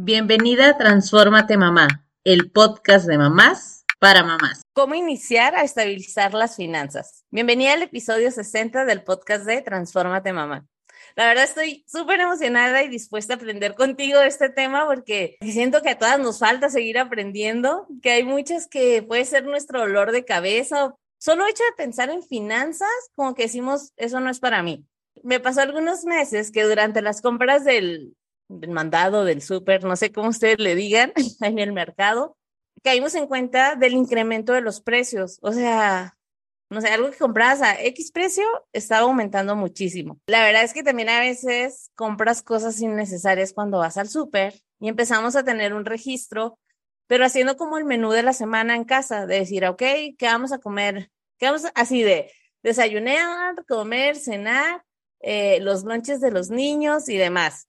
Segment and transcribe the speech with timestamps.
[0.00, 4.62] Bienvenida a Transfórmate Mamá, el podcast de mamás para mamás.
[4.72, 7.24] ¿Cómo iniciar a estabilizar las finanzas?
[7.32, 10.68] Bienvenida al episodio 60 del podcast de Transfórmate Mamá.
[11.16, 15.90] La verdad estoy súper emocionada y dispuesta a aprender contigo este tema porque siento que
[15.90, 20.24] a todas nos falta seguir aprendiendo, que hay muchas que puede ser nuestro dolor de
[20.24, 20.94] cabeza.
[21.18, 24.86] Solo hecho de pensar en finanzas, como que decimos, eso no es para mí.
[25.24, 28.14] Me pasó algunos meses que durante las compras del
[28.48, 32.36] mandado, del súper, no sé cómo ustedes le digan, en el mercado,
[32.82, 35.38] caímos en cuenta del incremento de los precios.
[35.42, 36.16] O sea,
[36.70, 40.20] no sé, algo que comprabas a X precio estaba aumentando muchísimo.
[40.26, 44.88] La verdad es que también a veces compras cosas innecesarias cuando vas al súper y
[44.88, 46.58] empezamos a tener un registro,
[47.06, 50.52] pero haciendo como el menú de la semana en casa, de decir, ok, ¿qué vamos
[50.52, 51.10] a comer?
[51.38, 51.68] ¿Qué vamos a...
[51.74, 52.30] así de
[52.62, 54.84] desayunar, comer, cenar,
[55.20, 57.66] eh, los lunches de los niños y demás?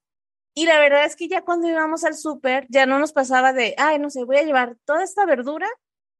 [0.53, 3.76] Y la verdad es que ya cuando íbamos al súper, ya no nos pasaba de,
[3.77, 5.67] ay, no sé, voy a llevar toda esta verdura,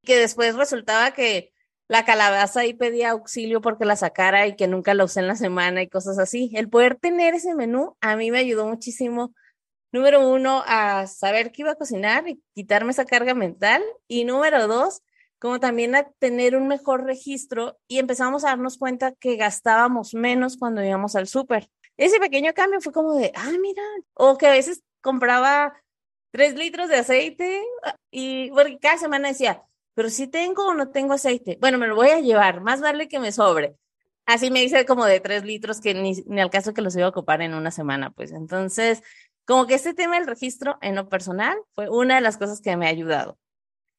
[0.02, 1.52] que después resultaba que
[1.88, 5.34] la calabaza ahí pedía auxilio porque la sacara y que nunca la usé en la
[5.34, 6.50] semana y cosas así.
[6.54, 9.34] El poder tener ese menú a mí me ayudó muchísimo,
[9.90, 13.82] número uno, a saber qué iba a cocinar y quitarme esa carga mental.
[14.06, 15.02] Y número dos,
[15.40, 20.56] como también a tener un mejor registro y empezamos a darnos cuenta que gastábamos menos
[20.56, 21.68] cuando íbamos al súper
[22.00, 23.82] ese pequeño cambio fue como de, ah, mira,
[24.14, 25.74] o que a veces compraba
[26.30, 27.62] tres litros de aceite
[28.10, 29.62] y porque cada semana decía,
[29.94, 33.06] pero si tengo o no tengo aceite, bueno, me lo voy a llevar, más vale
[33.06, 33.76] que me sobre.
[34.24, 37.04] Así me hice como de tres litros que ni, ni al caso que los iba
[37.04, 39.02] a ocupar en una semana, pues entonces,
[39.44, 42.76] como que este tema del registro en lo personal fue una de las cosas que
[42.78, 43.38] me ha ayudado.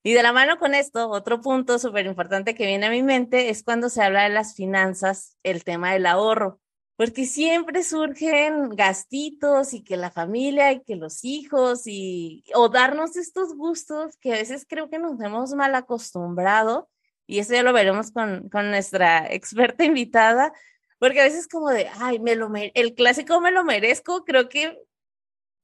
[0.03, 3.49] Y de la mano con esto, otro punto súper importante que viene a mi mente
[3.49, 6.59] es cuando se habla de las finanzas, el tema del ahorro
[6.95, 13.17] porque siempre surgen gastitos y que la familia y que los hijos y o darnos
[13.17, 16.89] estos gustos que a veces creo que nos hemos mal acostumbrado
[17.31, 20.51] y eso ya lo veremos con, con nuestra experta invitada,
[20.99, 24.77] porque a veces como de, ay, me lo el clásico me lo merezco, creo que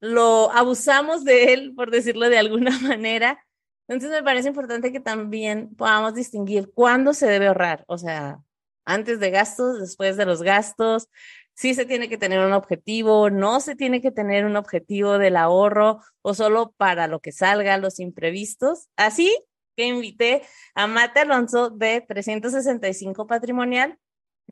[0.00, 3.44] lo abusamos de él, por decirlo de alguna manera.
[3.86, 8.42] Entonces me parece importante que también podamos distinguir cuándo se debe ahorrar, o sea,
[8.88, 11.08] antes de gastos, después de los gastos.
[11.54, 15.36] Sí se tiene que tener un objetivo, no se tiene que tener un objetivo del
[15.36, 18.88] ahorro o solo para lo que salga, los imprevistos.
[18.96, 19.36] Así
[19.76, 20.42] que invité
[20.74, 23.98] a Mate Alonso de 365 Patrimonial,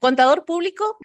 [0.00, 0.98] contador público.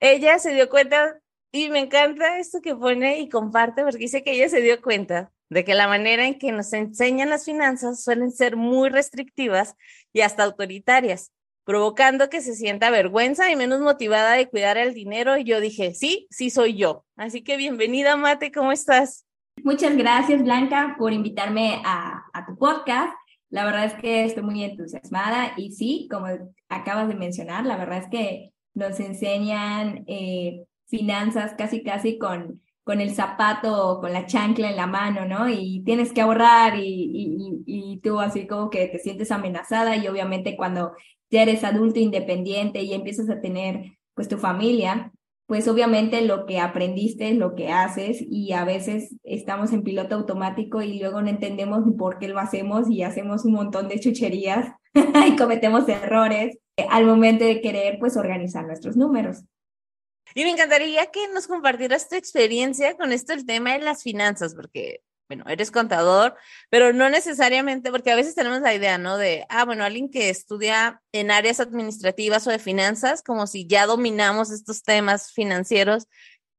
[0.00, 1.20] Ella se dio cuenta
[1.52, 5.30] y me encanta esto que pone y comparte porque dice que ella se dio cuenta
[5.50, 9.74] de que la manera en que nos enseñan las finanzas suelen ser muy restrictivas
[10.12, 11.32] y hasta autoritarias
[11.68, 15.36] provocando que se sienta vergüenza y menos motivada de cuidar el dinero.
[15.36, 17.04] Y yo dije, sí, sí soy yo.
[17.14, 19.26] Así que bienvenida, Mate, ¿cómo estás?
[19.62, 23.12] Muchas gracias, Blanca, por invitarme a, tu podcast.
[23.50, 26.28] La verdad es que estoy muy entusiasmada y sí, como
[26.70, 33.02] acabas de mencionar, la verdad es que nos enseñan eh, finanzas casi, casi con, con
[33.02, 35.46] el zapato o con la chancla en la mano, ¿no?
[35.46, 40.08] Y tienes que ahorrar y, y, y, tú así como que te sientes amenazada y
[40.08, 40.92] obviamente cuando
[41.30, 45.12] ya eres adulto independiente y empiezas a tener pues tu familia,
[45.44, 50.14] pues obviamente lo que aprendiste es lo que haces y a veces estamos en piloto
[50.14, 54.72] automático y luego no entendemos por qué lo hacemos y hacemos un montón de chucherías
[55.28, 56.56] y cometemos errores
[56.88, 59.44] al momento de querer pues organizar nuestros números.
[60.34, 64.54] Y me encantaría que nos compartieras tu experiencia con esto el tema de las finanzas,
[64.54, 66.34] porque bueno, eres contador,
[66.70, 69.18] pero no necesariamente, porque a veces tenemos la idea, ¿no?
[69.18, 73.86] De, ah, bueno, alguien que estudia en áreas administrativas o de finanzas, como si ya
[73.86, 76.06] dominamos estos temas financieros,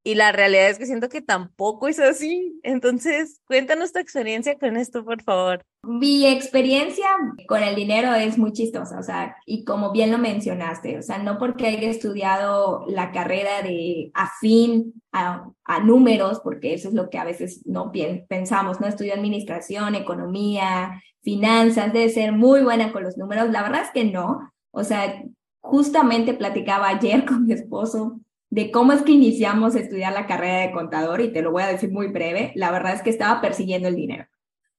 [0.09, 2.59] y la realidad es que siento que tampoco es así.
[2.63, 5.63] Entonces, cuéntanos tu experiencia con esto, por favor.
[5.83, 7.05] Mi experiencia
[7.47, 11.19] con el dinero es muy chistosa, o sea, y como bien lo mencionaste, o sea,
[11.19, 17.11] no porque haya estudiado la carrera de afín a, a números, porque eso es lo
[17.11, 17.91] que a veces no
[18.27, 18.87] pensamos, ¿no?
[18.87, 23.51] Estudio administración, economía, finanzas, debe ser muy buena con los números.
[23.51, 24.51] La verdad es que no.
[24.71, 25.23] O sea,
[25.59, 30.61] justamente platicaba ayer con mi esposo de cómo es que iniciamos a estudiar la carrera
[30.61, 33.41] de contador y te lo voy a decir muy breve, la verdad es que estaba
[33.41, 34.25] persiguiendo el dinero.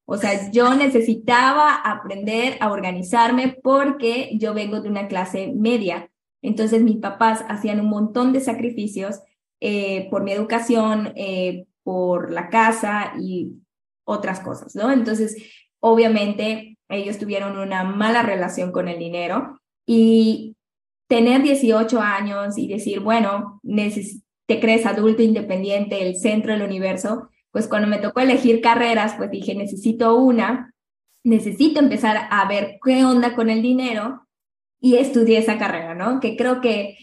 [0.07, 6.11] O sea, yo necesitaba aprender a organizarme porque yo vengo de una clase media.
[6.43, 9.21] Entonces mis papás hacían un montón de sacrificios
[9.61, 13.53] eh, por mi educación, eh, por la casa y
[14.05, 14.91] otras cosas, ¿no?
[14.91, 15.37] Entonces,
[15.79, 20.57] obviamente, ellos tuvieron una mala relación con el dinero y
[21.11, 23.61] tener 18 años y decir, bueno,
[24.47, 29.29] te crees adulto independiente, el centro del universo, pues cuando me tocó elegir carreras, pues
[29.29, 30.73] dije, necesito una,
[31.25, 34.29] necesito empezar a ver qué onda con el dinero
[34.81, 36.21] y estudié esa carrera, ¿no?
[36.21, 36.97] Que creo que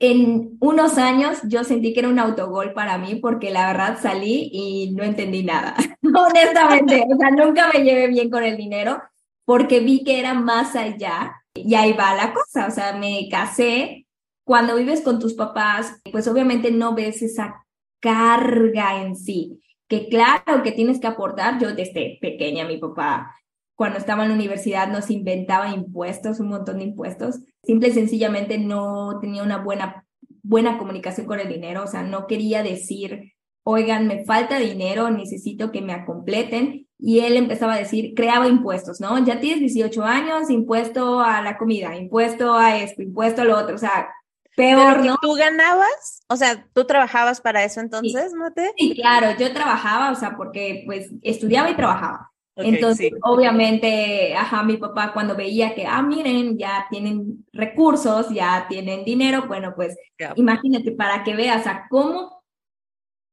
[0.00, 4.50] en unos años yo sentí que era un autogol para mí porque la verdad salí
[4.52, 9.00] y no entendí nada, honestamente, o sea, nunca me llevé bien con el dinero
[9.44, 14.06] porque vi que era más allá y ahí va la cosa, o sea, me casé,
[14.44, 17.66] cuando vives con tus papás, pues obviamente no ves esa
[18.00, 23.34] carga en sí, que claro que tienes que aportar, yo desde pequeña mi papá
[23.80, 27.40] cuando estaba en la universidad nos inventaba impuestos, un montón de impuestos.
[27.62, 30.06] Simple y sencillamente no tenía una buena,
[30.42, 35.72] buena comunicación con el dinero, o sea, no quería decir, oigan, me falta dinero, necesito
[35.72, 36.88] que me completen.
[37.02, 39.18] Y él empezaba a decir, creaba impuestos, ¿no?
[39.24, 43.74] Ya tienes 18 años, impuesto a la comida, impuesto a esto, impuesto a lo otro,
[43.74, 44.08] o sea,
[44.56, 45.16] peor, ¿no?
[45.22, 46.22] ¿Tú ganabas?
[46.28, 48.72] O sea, ¿tú trabajabas para eso entonces, Mate?
[48.76, 52.30] Sí, claro, yo trabajaba, o sea, porque pues estudiaba y trabajaba.
[52.56, 59.04] Entonces, obviamente, ajá, mi papá cuando veía que, ah, miren, ya tienen recursos, ya tienen
[59.04, 59.96] dinero, bueno, pues
[60.36, 62.39] imagínate para que veas a cómo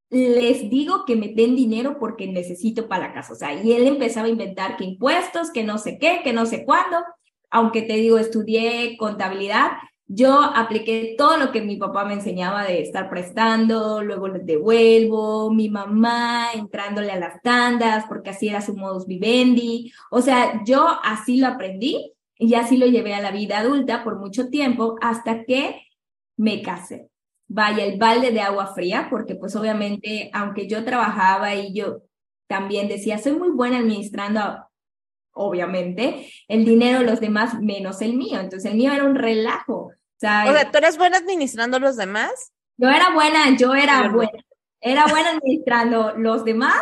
[0.09, 3.33] les digo que me den dinero porque necesito para la casa.
[3.33, 6.45] O sea, y él empezaba a inventar que impuestos, que no sé qué, que no
[6.45, 6.97] sé cuándo.
[7.49, 9.71] Aunque te digo, estudié contabilidad,
[10.09, 15.69] yo apliqué todo lo que mi papá me enseñaba de estar prestando, luego devuelvo, mi
[15.69, 19.91] mamá entrándole a las tandas, porque así era su modus vivendi.
[20.09, 24.17] O sea, yo así lo aprendí y así lo llevé a la vida adulta por
[24.17, 25.81] mucho tiempo hasta que
[26.37, 27.09] me casé.
[27.49, 32.01] Vaya, el balde de agua fría, porque pues obviamente, aunque yo trabajaba y yo
[32.47, 34.67] también decía, soy muy buena administrando
[35.37, 38.39] obviamente, el dinero de los demás menos el mío.
[38.39, 39.75] Entonces el mío era un relajo.
[39.75, 42.51] O sea, ¿tú eres buena administrando los demás?
[42.77, 44.31] Yo era buena, yo era buena.
[44.81, 46.75] Era buena administrando los demás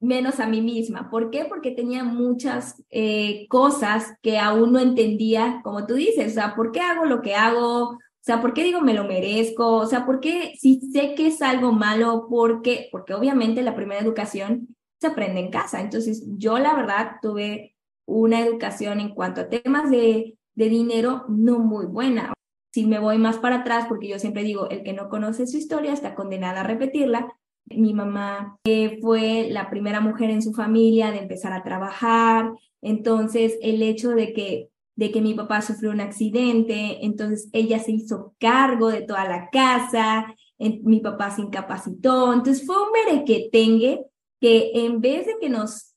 [0.00, 1.10] menos a mí misma.
[1.10, 1.44] ¿Por qué?
[1.44, 6.72] Porque tenía muchas eh, cosas que aún no entendía, como tú dices, o sea, ¿por
[6.72, 7.98] qué hago lo que hago?
[8.20, 9.76] O sea, ¿por qué digo me lo merezco?
[9.76, 12.26] O sea, ¿por qué si sé que es algo malo?
[12.28, 12.88] ¿Por qué?
[12.92, 15.80] Porque obviamente la primera educación se aprende en casa.
[15.80, 17.74] Entonces, yo la verdad tuve
[18.06, 22.34] una educación en cuanto a temas de, de dinero no muy buena.
[22.72, 25.56] Si me voy más para atrás, porque yo siempre digo, el que no conoce su
[25.56, 27.32] historia está condenada a repetirla.
[27.66, 32.52] Mi mamá eh, fue la primera mujer en su familia de empezar a trabajar,
[32.82, 34.69] entonces el hecho de que
[35.00, 39.48] de que mi papá sufrió un accidente, entonces ella se hizo cargo de toda la
[39.48, 44.04] casa, mi papá se incapacitó, entonces fue un merequetengue
[44.42, 45.94] que en vez de que nos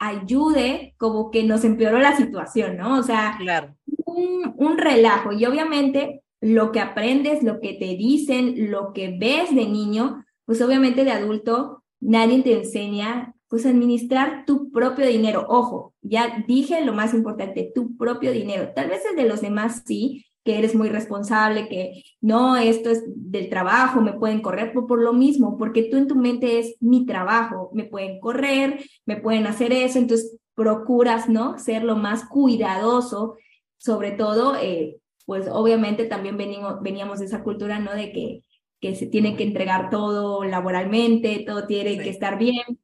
[0.00, 2.98] ayude, como que nos empeoró la situación, ¿no?
[2.98, 3.76] O sea, claro.
[4.04, 5.30] un, un relajo.
[5.30, 10.60] Y obviamente lo que aprendes, lo que te dicen, lo que ves de niño, pues
[10.60, 15.46] obviamente de adulto nadie te enseña pues administrar tu propio dinero.
[15.48, 18.72] Ojo, ya dije lo más importante, tu propio dinero.
[18.74, 23.02] Tal vez el de los demás sí, que eres muy responsable, que no, esto es
[23.06, 26.76] del trabajo, me pueden correr por, por, lo mismo, porque tú en tu mente es
[26.80, 31.58] mi trabajo, me pueden correr, me pueden hacer eso, entonces procuras, ¿no?
[31.58, 33.36] Ser lo más cuidadoso,
[33.78, 37.94] sobre todo, eh, pues obviamente también venimos, veníamos de esa cultura, ¿no?
[37.94, 38.42] De que,
[38.80, 42.78] que se tiene que entregar todo laboralmente, todo tiene que estar bien.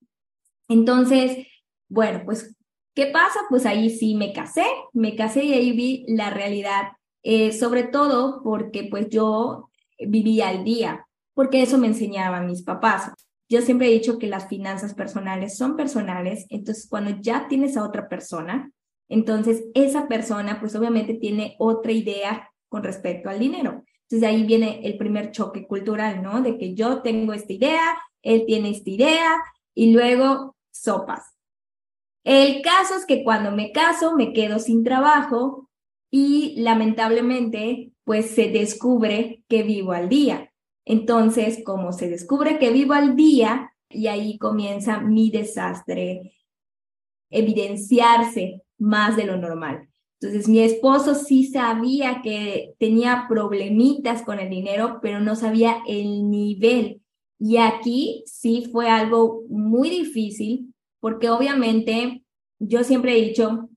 [0.70, 1.46] Entonces,
[1.90, 2.56] bueno, pues,
[2.94, 3.40] ¿qué pasa?
[3.50, 6.92] Pues ahí sí me casé, me casé y ahí vi la realidad
[7.22, 9.68] eh, sobre todo porque pues yo
[9.98, 13.12] vivía al día, porque eso me enseñaban mis papás.
[13.48, 17.84] Yo siempre he dicho que las finanzas personales son personales, entonces cuando ya tienes a
[17.84, 18.70] otra persona,
[19.08, 23.82] entonces esa persona pues obviamente tiene otra idea con respecto al dinero.
[24.08, 26.40] Entonces ahí viene el primer choque cultural, ¿no?
[26.42, 29.36] De que yo tengo esta idea, él tiene esta idea
[29.74, 31.34] y luego sopas.
[32.24, 35.70] El caso es que cuando me caso me quedo sin trabajo
[36.10, 40.52] y lamentablemente pues se descubre que vivo al día.
[40.84, 46.32] Entonces, como se descubre que vivo al día, y ahí comienza mi desastre,
[47.30, 49.88] evidenciarse más de lo normal.
[50.20, 56.30] Entonces, mi esposo sí sabía que tenía problemitas con el dinero, pero no sabía el
[56.30, 56.99] nivel.
[57.40, 62.22] Y aquí sí fue algo muy difícil, porque obviamente
[62.60, 63.70] yo siempre he dicho,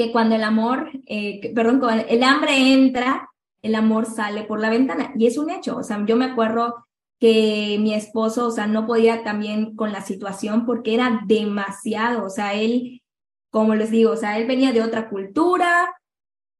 [0.00, 3.28] que cuando el amor, eh, perdón, cuando el hambre entra,
[3.60, 5.12] el amor sale por la ventana.
[5.18, 5.76] Y es un hecho.
[5.76, 6.86] O sea, yo me acuerdo
[7.18, 12.24] que mi esposo, o sea, no podía también con la situación porque era demasiado.
[12.24, 13.02] O sea, él,
[13.50, 15.94] como les digo, o sea, él venía de otra cultura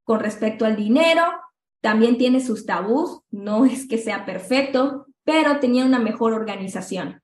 [0.05, 1.23] con respecto al dinero.
[1.81, 3.21] También tiene sus tabús.
[3.31, 7.23] No es que sea perfecto, pero tenía una mejor organización.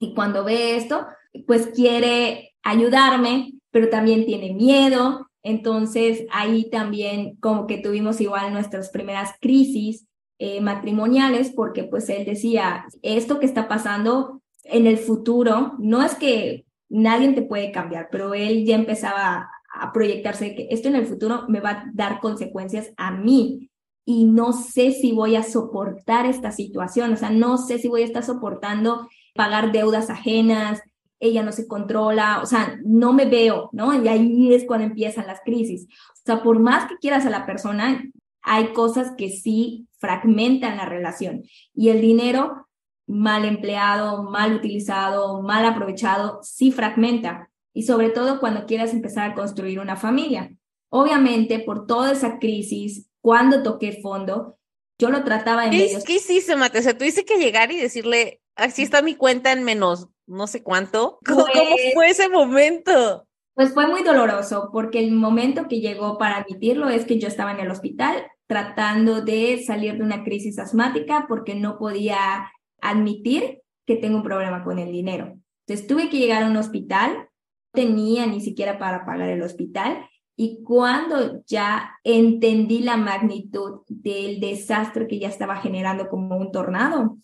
[0.00, 1.06] Y cuando ve esto,
[1.46, 5.28] pues quiere ayudarme, pero también tiene miedo.
[5.42, 10.06] Entonces ahí también como que tuvimos igual nuestras primeras crisis
[10.38, 16.14] eh, matrimoniales porque pues él decía, esto que está pasando en el futuro, no es
[16.14, 21.06] que nadie te puede cambiar, pero él ya empezaba a proyectarse que esto en el
[21.06, 23.68] futuro me va a dar consecuencias a mí
[24.10, 28.00] y no sé si voy a soportar esta situación, o sea, no sé si voy
[28.00, 30.80] a estar soportando pagar deudas ajenas,
[31.20, 34.02] ella no se controla, o sea, no me veo, ¿no?
[34.02, 35.88] Y ahí es cuando empiezan las crisis.
[35.90, 38.02] O sea, por más que quieras a la persona,
[38.40, 41.42] hay cosas que sí fragmentan la relación
[41.74, 42.66] y el dinero
[43.06, 47.50] mal empleado, mal utilizado, mal aprovechado, sí fragmenta.
[47.74, 50.50] Y sobre todo cuando quieras empezar a construir una familia.
[50.88, 54.56] Obviamente, por toda esa crisis, cuando toqué fondo,
[54.98, 56.04] yo lo trataba en ¿Qué, medios...
[56.04, 56.78] ¿Qué hiciste, Mate?
[56.78, 60.62] O sea, tuviste que llegar y decirle, así está mi cuenta en menos no sé
[60.62, 61.18] cuánto.
[61.26, 63.26] ¿Cómo, ¿Cómo, Pues fue ese momento?
[63.52, 67.52] Pues fue muy doloroso porque el momento que llegó para admitirlo es que yo estaba
[67.52, 73.96] en el hospital tratando de salir de una crisis asmática porque no podía admitir que
[73.96, 75.38] tengo un problema con el dinero.
[75.66, 77.28] Entonces tuve que llegar a un hospital, no
[77.74, 80.08] tenía ni siquiera para pagar el hospital
[80.40, 87.18] y cuando ya entendí la magnitud del desastre que ya estaba generando como un tornado,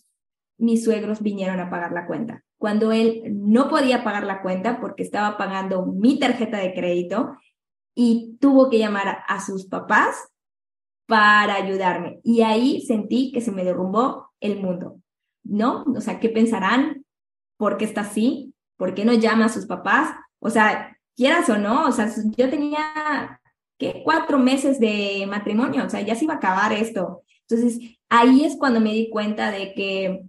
[0.57, 2.43] mis suegros vinieron a pagar la cuenta.
[2.57, 7.37] Cuando él no podía pagar la cuenta porque estaba pagando mi tarjeta de crédito
[7.95, 10.27] y tuvo que llamar a, sus papás
[11.07, 12.19] para ayudarme.
[12.21, 14.99] Y ahí sentí que se me derrumbó el mundo,
[15.41, 15.85] ¿no?
[15.95, 17.05] O sea, ¿qué pensarán?
[17.55, 18.53] ¿Por qué está así?
[18.75, 20.13] ¿Por qué no llama a sus papás?
[20.39, 23.39] O sea, quieras o no, o sea, yo tenía
[23.77, 27.23] que cuatro meses de matrimonio, o sea, ya se iba a acabar esto.
[27.47, 30.25] Entonces, ahí es cuando me di cuenta de que,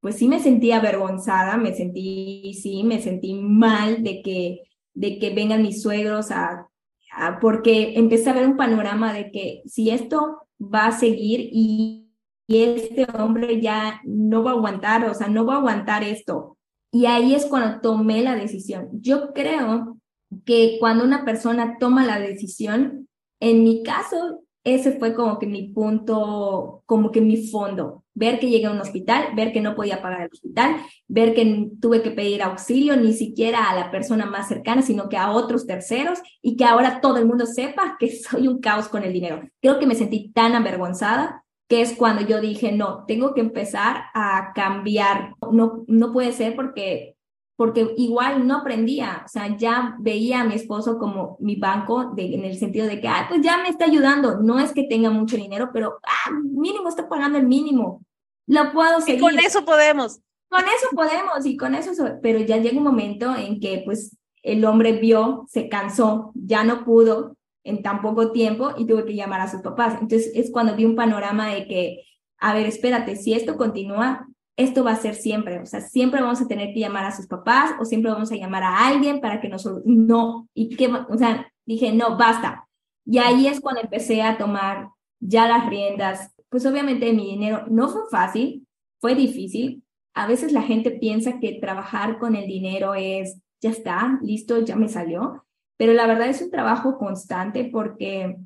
[0.00, 4.62] pues sí me sentí avergonzada, me sentí, sí, me sentí mal de que,
[4.94, 6.68] de que vengan mis suegros a,
[7.12, 12.08] a, porque empecé a ver un panorama de que si esto va a seguir y,
[12.46, 16.56] y este hombre ya no va a aguantar, o sea, no va a aguantar esto.
[16.92, 18.88] Y ahí es cuando tomé la decisión.
[18.92, 19.99] Yo creo
[20.44, 23.08] que cuando una persona toma la decisión,
[23.40, 28.04] en mi caso, ese fue como que mi punto, como que mi fondo.
[28.12, 30.76] Ver que llegué a un hospital, ver que no podía pagar el hospital,
[31.08, 35.16] ver que tuve que pedir auxilio ni siquiera a la persona más cercana, sino que
[35.16, 39.02] a otros terceros y que ahora todo el mundo sepa que soy un caos con
[39.04, 39.42] el dinero.
[39.62, 44.06] Creo que me sentí tan avergonzada que es cuando yo dije, no, tengo que empezar
[44.12, 45.34] a cambiar.
[45.52, 47.16] No, no puede ser porque
[47.60, 52.34] porque igual no aprendía, o sea, ya veía a mi esposo como mi banco de,
[52.34, 55.10] en el sentido de que, ah, pues ya me está ayudando, no es que tenga
[55.10, 58.00] mucho dinero, pero ah, mínimo está pagando el mínimo,
[58.46, 59.16] lo puedo seguir.
[59.16, 60.20] Y con eso podemos.
[60.48, 64.64] Con eso podemos y con eso, pero ya llega un momento en que pues el
[64.64, 69.42] hombre vio, se cansó, ya no pudo en tan poco tiempo y tuve que llamar
[69.42, 69.98] a sus papás.
[70.00, 72.06] Entonces es cuando vi un panorama de que,
[72.38, 74.26] a ver, espérate, si esto continúa,
[74.56, 77.26] esto va a ser siempre, o sea, siempre vamos a tener que llamar a sus
[77.26, 81.16] papás o siempre vamos a llamar a alguien para que nos, no, y que, o
[81.16, 82.68] sea, dije, no, basta.
[83.04, 84.90] Y ahí es cuando empecé a tomar
[85.20, 86.32] ya las riendas.
[86.48, 88.66] Pues obviamente mi dinero no fue fácil,
[89.00, 89.82] fue difícil.
[90.14, 94.76] A veces la gente piensa que trabajar con el dinero es, ya está, listo, ya
[94.76, 95.44] me salió.
[95.76, 98.36] Pero la verdad es un trabajo constante porque,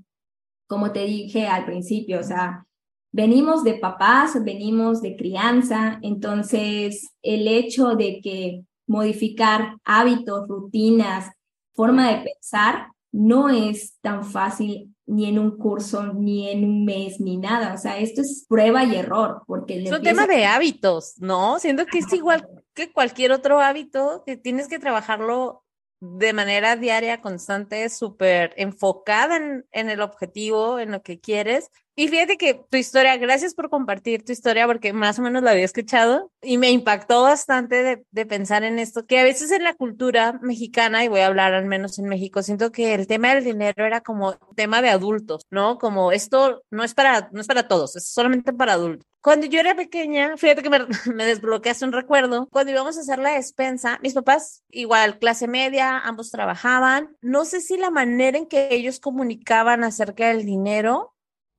[0.69, 2.67] como te dije al principio, o sea,
[3.15, 11.31] venimos de papás, venimos de crianza, entonces el hecho de que modificar hábitos, rutinas,
[11.75, 17.21] forma de pensar, no es tan fácil ni en un curso, ni en un mes,
[17.21, 17.75] ni nada.
[17.75, 19.85] O sea, esto es prueba y error, porque...
[19.85, 21.61] Es un tema de hábitos, ¿no?
[21.61, 25.63] Siento que es igual que cualquier otro hábito, que tienes que trabajarlo
[26.01, 31.71] de manera diaria, constante, súper enfocada en, en, el objetivo, en lo que quieres.
[31.97, 35.53] Y fíjate que tu historia, gracias por compartir tu historia, porque más o menos la
[35.53, 39.63] había escuchado y me impactó bastante de, de, pensar en esto, que a veces en
[39.63, 43.33] la cultura mexicana, y voy a hablar al menos en México, siento que el tema
[43.33, 45.79] del dinero era como tema de adultos, ¿no?
[45.79, 49.07] Como esto no es para, no es para todos, es solamente para adultos.
[49.21, 50.81] Cuando yo era pequeña, fíjate que me,
[51.15, 56.01] me desbloqueaste un recuerdo, cuando íbamos a hacer la despensa, mis papás, igual, clase media,
[56.01, 61.14] ambos trabajaban, no sé si la manera en que ellos comunicaban acerca del dinero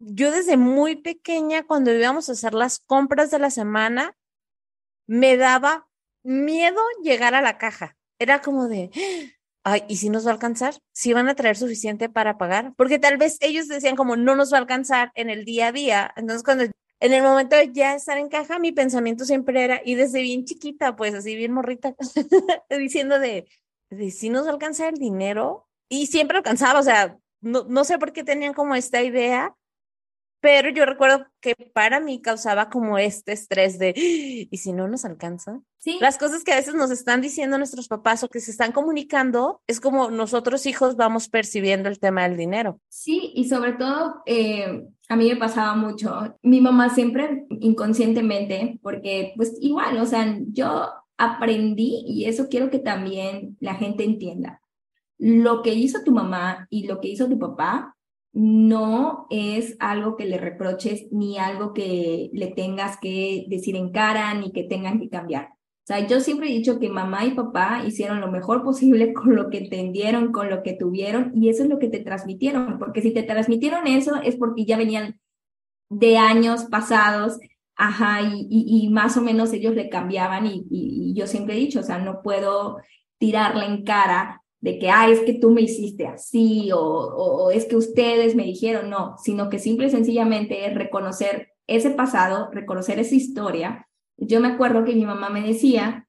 [0.07, 4.15] yo desde muy pequeña, cuando íbamos a hacer las compras de la semana,
[5.07, 5.87] me daba
[6.23, 7.97] miedo llegar a la caja.
[8.19, 8.91] Era como de,
[9.63, 10.75] ay, ¿y si nos va a alcanzar?
[10.91, 12.73] ¿Si van a traer suficiente para pagar?
[12.77, 15.71] Porque tal vez ellos decían como no nos va a alcanzar en el día a
[15.71, 16.13] día.
[16.15, 16.65] Entonces, cuando
[16.99, 20.45] en el momento de ya estar en caja, mi pensamiento siempre era, y desde bien
[20.45, 21.95] chiquita, pues así bien morrita,
[22.69, 23.47] diciendo de,
[24.11, 28.23] si nos alcanza el dinero, y siempre alcanzaba, o sea, no, no sé por qué
[28.23, 29.55] tenían como esta idea,
[30.45, 35.03] pero yo recuerdo que para mí causaba como este estrés de, ¿y si no nos
[35.03, 35.59] alcanza?
[35.79, 35.97] Sí.
[35.99, 39.63] Las cosas que a veces nos están diciendo nuestros papás o que se están comunicando,
[39.65, 42.79] es como nosotros hijos vamos percibiendo el tema del dinero.
[42.89, 49.33] Sí, y sobre todo, eh, a mí me pasaba mucho, mi mamá siempre inconscientemente, porque
[49.35, 54.61] pues igual, o sea, yo aprendí y eso quiero que también la gente entienda.
[55.17, 57.94] Lo que hizo tu mamá y lo que hizo tu papá
[58.35, 64.33] no es algo que le reproches ni algo que le tengas que decir en cara
[64.33, 65.45] ni que tengan que cambiar.
[65.47, 69.35] O sea, yo siempre he dicho que mamá y papá hicieron lo mejor posible con
[69.35, 73.01] lo que entendieron, con lo que tuvieron, y eso es lo que te transmitieron, porque
[73.01, 75.17] si te transmitieron eso es porque ya venían
[75.89, 77.39] de años pasados,
[77.77, 81.83] ajá, y, más o menos ellos le cambiaban, y, y, yo siempre he dicho, o
[81.83, 82.79] sea, no puedo
[83.17, 87.65] tirarle en cara de que, ah, es que tú me hiciste así o, o, es
[87.65, 92.97] que ustedes me dijeron, no, sino que simple y sencillamente es reconocer ese pasado, reconocer
[92.97, 93.87] esa historia.
[94.17, 96.07] Yo me acuerdo que mi mamá me decía,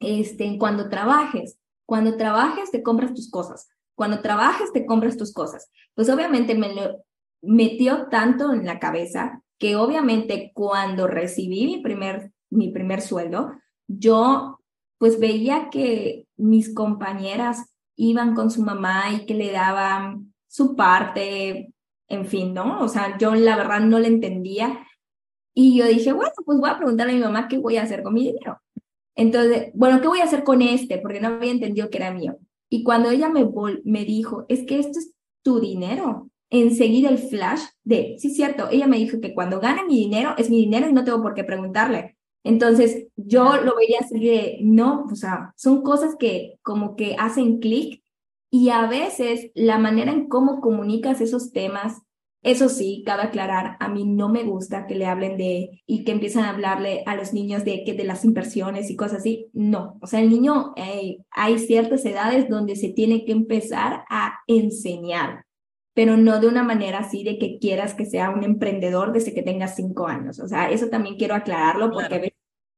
[0.00, 5.70] este, cuando trabajes, cuando trabajes te compras tus cosas, cuando trabajes te compras tus cosas.
[5.94, 7.04] Pues obviamente me lo
[7.42, 13.52] metió tanto en la cabeza que obviamente cuando recibí mi primer, mi primer sueldo,
[13.86, 14.58] yo
[14.98, 21.72] pues veía que mis compañeras iban con su mamá y que le daban su parte,
[22.08, 22.80] en fin, ¿no?
[22.82, 24.86] O sea, yo la verdad no le entendía.
[25.54, 28.02] Y yo dije, bueno, pues voy a preguntarle a mi mamá qué voy a hacer
[28.02, 28.60] con mi dinero.
[29.14, 30.98] Entonces, bueno, ¿qué voy a hacer con este?
[30.98, 32.36] Porque no había entendido que era mío.
[32.68, 33.48] Y cuando ella me,
[33.84, 38.86] me dijo, es que esto es tu dinero, enseguida el flash de, sí, cierto, ella
[38.86, 41.44] me dijo que cuando gane mi dinero es mi dinero y no tengo por qué
[41.44, 42.13] preguntarle.
[42.44, 47.58] Entonces, yo lo veía así de, no, o sea, son cosas que como que hacen
[47.58, 48.02] clic
[48.50, 52.02] y a veces la manera en cómo comunicas esos temas,
[52.42, 56.12] eso sí, cabe aclarar, a mí no me gusta que le hablen de y que
[56.12, 59.48] empiezan a hablarle a los niños de que de las inversiones y cosas así.
[59.54, 64.40] No, o sea, el niño eh, hay ciertas edades donde se tiene que empezar a
[64.46, 65.44] enseñar
[65.94, 69.42] pero no de una manera así de que quieras que sea un emprendedor desde que
[69.42, 70.40] tengas cinco años.
[70.40, 72.33] O sea, eso también quiero aclararlo porque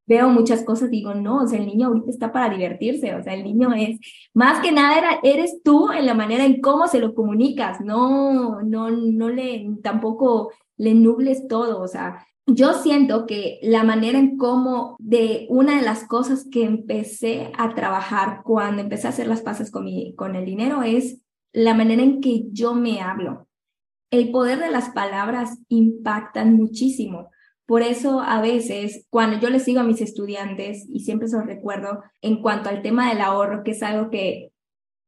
[0.06, 3.34] veo muchas cosas, digo, no, o sea, el niño ahorita está para divertirse, o sea,
[3.34, 3.98] el niño es,
[4.34, 8.90] más que nada eres tú en la manera en cómo se lo comunicas, no, no,
[8.90, 14.96] no le, tampoco le nubles todo, o sea, yo siento que la manera en cómo
[15.00, 19.72] de una de las cosas que empecé a trabajar cuando empecé a hacer las pasas
[19.72, 21.20] con, mi, con el dinero es
[21.52, 23.48] la manera en que yo me hablo.
[24.12, 27.30] El poder de las palabras impactan muchísimo.
[27.66, 32.02] Por eso a veces cuando yo les digo a mis estudiantes, y siempre los recuerdo,
[32.22, 34.52] en cuanto al tema del ahorro, que es algo que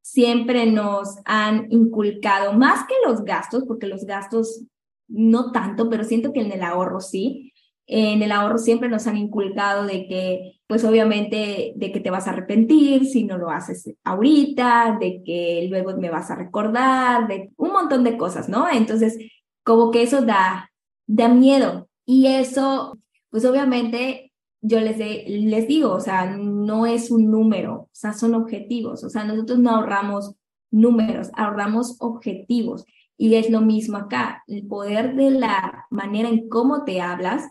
[0.03, 4.63] siempre nos han inculcado, más que los gastos, porque los gastos
[5.07, 7.53] no tanto, pero siento que en el ahorro sí,
[7.87, 12.27] en el ahorro siempre nos han inculcado de que, pues obviamente, de que te vas
[12.27, 17.51] a arrepentir si no lo haces ahorita, de que luego me vas a recordar, de
[17.57, 18.69] un montón de cosas, ¿no?
[18.69, 19.17] Entonces,
[19.65, 20.71] como que eso da,
[21.07, 21.88] da miedo.
[22.11, 27.89] Y eso, pues obviamente, yo les, les digo, o sea, no es un número, o
[27.93, 30.35] sea, son objetivos, o sea, nosotros no ahorramos
[30.71, 32.87] números, ahorramos objetivos.
[33.19, 37.45] Y es lo mismo acá, el poder de la manera en cómo te hablas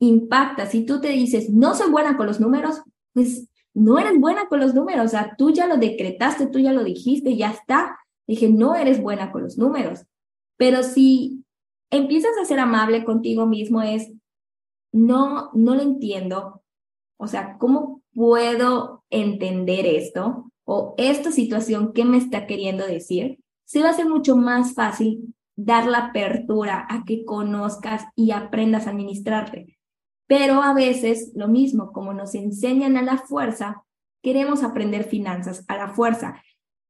[0.00, 0.66] impacta.
[0.66, 4.58] Si tú te dices, no soy buena con los números, pues no eres buena con
[4.58, 5.06] los números.
[5.06, 7.96] O sea, tú ya lo decretaste, tú ya lo dijiste, ya está.
[8.26, 10.06] Dije, no eres buena con los números.
[10.56, 11.44] Pero si
[11.90, 14.12] empiezas a ser amable contigo mismo, es,
[14.92, 16.62] no, no lo entiendo.
[17.18, 20.50] O sea, ¿cómo puedo entender esto?
[20.64, 23.38] O esta situación, ¿qué me está queriendo decir?
[23.64, 28.86] Se va a ser mucho más fácil dar la apertura a que conozcas y aprendas
[28.86, 29.78] a administrarte.
[30.26, 33.84] Pero a veces lo mismo, como nos enseñan a la fuerza,
[34.22, 36.42] queremos aprender finanzas a la fuerza.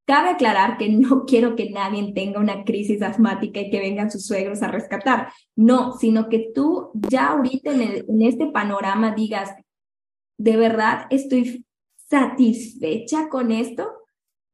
[0.07, 4.27] Cabe aclarar que no quiero que nadie tenga una crisis asmática y que vengan sus
[4.27, 5.33] suegros a rescatar.
[5.55, 9.51] No, sino que tú ya ahorita en, en este panorama digas,
[10.38, 11.66] ¿de verdad estoy
[11.97, 13.90] satisfecha con esto?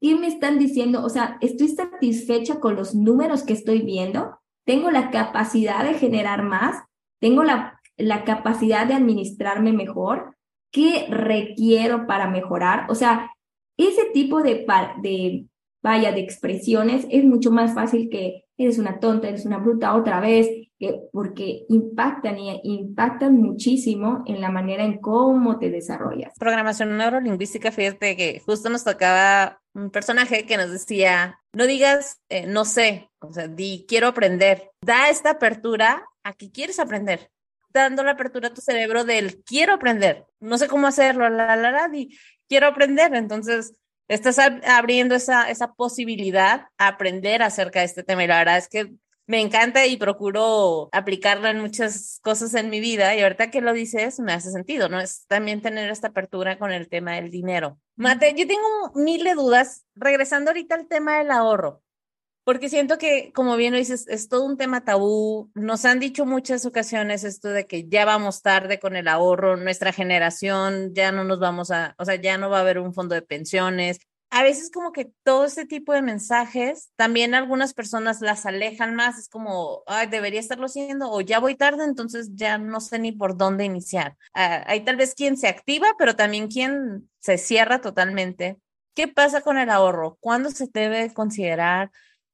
[0.00, 1.04] ¿Qué me están diciendo?
[1.04, 4.38] O sea, ¿estoy satisfecha con los números que estoy viendo?
[4.64, 6.82] ¿Tengo la capacidad de generar más?
[7.20, 10.36] ¿Tengo la la capacidad de administrarme mejor,
[10.70, 12.86] qué requiero para mejorar.
[12.90, 13.30] O sea,
[13.88, 14.66] ese tipo de,
[15.02, 15.46] de,
[15.82, 20.20] vaya, de expresiones es mucho más fácil que eres una tonta, eres una bruta otra
[20.20, 20.48] vez,
[21.12, 26.32] porque impactan y impactan muchísimo en la manera en cómo te desarrollas.
[26.38, 32.46] Programación neurolingüística, fíjate que justo nos tocaba un personaje que nos decía, no digas eh,
[32.46, 37.30] no sé, o sea, di quiero aprender, da esta apertura a que quieres aprender,
[37.70, 41.70] dando la apertura a tu cerebro del quiero aprender, no sé cómo hacerlo, la, la,
[41.70, 42.16] la, di
[42.52, 43.74] quiero aprender, entonces
[44.08, 48.24] estás abriendo esa, esa posibilidad a aprender acerca de este tema.
[48.24, 48.92] Y la verdad es que
[49.26, 53.14] me encanta y procuro aplicarlo en muchas cosas en mi vida.
[53.14, 55.00] Y ahorita que lo dices me hace sentido, ¿no?
[55.00, 57.78] Es también tener esta apertura con el tema del dinero.
[57.96, 61.81] Mate, yo tengo mil de dudas, regresando ahorita al tema del ahorro,
[62.44, 65.50] porque siento que, como bien lo dices, es todo un tema tabú.
[65.54, 69.92] Nos han dicho muchas ocasiones esto de que ya vamos tarde con el ahorro, nuestra
[69.92, 73.14] generación ya no nos vamos a, o sea, ya no va a haber un fondo
[73.14, 74.00] de pensiones,
[74.34, 79.18] a veces como que todo este tipo de mensajes, también algunas personas las alejan más,
[79.18, 83.12] es como, ay, debería estarlo haciendo o ya voy tarde, entonces ya no sé ni
[83.12, 84.16] por dónde iniciar.
[84.32, 88.56] Ah, hay tal vez quien se activa, pero también quien se cierra totalmente.
[88.94, 90.16] ¿Qué pasa con el ahorro?
[90.18, 91.90] ¿Cuándo se debe considerar?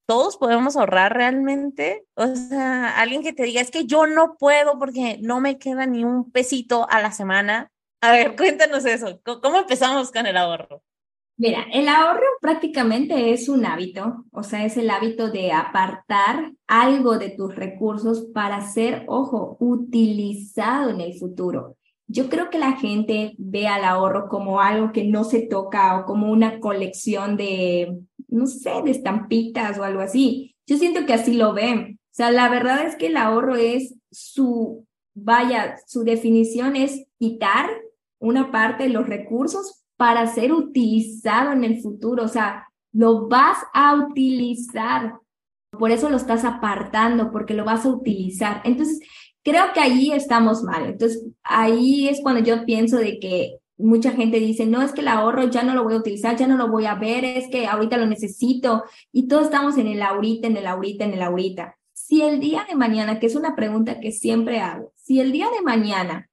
[0.08, 2.06] ¿Todos podemos ahorrar realmente?
[2.14, 5.84] O sea, alguien que te diga, es que yo no puedo porque no me queda
[5.84, 7.70] ni un pesito a la semana.
[8.00, 9.20] A ver, cuéntanos eso.
[9.22, 10.82] ¿Cómo empezamos con el ahorro?
[11.36, 17.18] Mira, el ahorro prácticamente es un hábito, o sea, es el hábito de apartar algo
[17.18, 21.76] de tus recursos para ser, ojo, utilizado en el futuro.
[22.06, 26.06] Yo creo que la gente ve al ahorro como algo que no se toca o
[26.06, 30.54] como una colección de, no sé, de estampitas o algo así.
[30.66, 31.98] Yo siento que así lo ven.
[32.04, 37.70] O sea, la verdad es que el ahorro es su, vaya, su definición es quitar
[38.18, 42.24] una parte de los recursos para ser utilizado en el futuro.
[42.24, 45.14] O sea, lo vas a utilizar.
[45.70, 48.60] Por eso lo estás apartando, porque lo vas a utilizar.
[48.64, 49.00] Entonces,
[49.42, 50.86] creo que ahí estamos mal.
[50.86, 55.08] Entonces, ahí es cuando yo pienso de que mucha gente dice, no, es que el
[55.08, 57.66] ahorro ya no lo voy a utilizar, ya no lo voy a ver, es que
[57.66, 58.84] ahorita lo necesito.
[59.12, 61.76] Y todos estamos en el ahorita, en el ahorita, en el ahorita.
[61.92, 65.48] Si el día de mañana, que es una pregunta que siempre hago, si el día
[65.50, 66.28] de mañana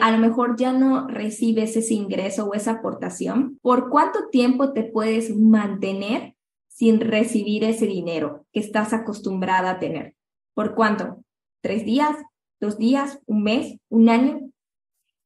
[0.00, 4.82] a lo mejor ya no recibes ese ingreso o esa aportación, ¿por cuánto tiempo te
[4.82, 6.34] puedes mantener
[6.68, 10.14] sin recibir ese dinero que estás acostumbrada a tener?
[10.54, 11.22] ¿Por cuánto?
[11.60, 12.16] ¿Tres días?
[12.60, 13.20] ¿Dos días?
[13.26, 13.78] ¿Un mes?
[13.88, 14.47] ¿Un año?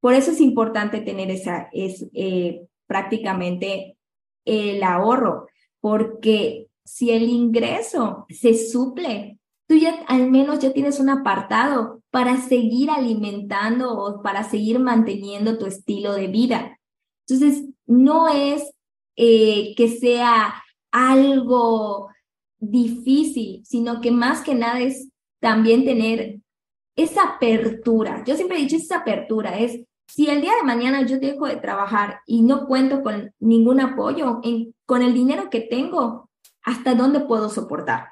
[0.02, 3.96] Por eso es importante tener esa, es eh, prácticamente
[4.44, 5.46] el ahorro,
[5.80, 9.38] porque si el ingreso se suple
[9.72, 15.56] tú ya al menos ya tienes un apartado para seguir alimentando o para seguir manteniendo
[15.56, 16.78] tu estilo de vida.
[17.26, 18.70] Entonces, no es
[19.16, 22.08] eh, que sea algo
[22.58, 25.08] difícil, sino que más que nada es
[25.40, 26.40] también tener
[26.94, 28.22] esa apertura.
[28.26, 29.80] Yo siempre he dicho esa apertura, es
[30.12, 34.40] si el día de mañana yo dejo de trabajar y no cuento con ningún apoyo,
[34.42, 36.28] en, con el dinero que tengo,
[36.62, 38.08] ¿hasta dónde puedo soportar?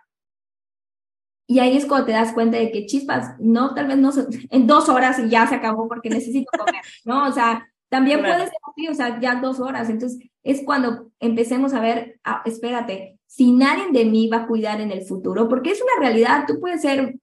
[1.46, 4.12] Y ahí es cuando te das cuenta de que chispas, no, tal vez no,
[4.50, 7.28] en dos horas y ya se acabó porque necesito comer, ¿no?
[7.28, 9.90] O sea, también puede ser así, o sea, ya dos horas.
[9.90, 14.80] Entonces, es cuando empecemos a ver, ah, espérate, si nadie de mí va a cuidar
[14.80, 17.18] en el futuro, porque es una realidad, tú puedes ser,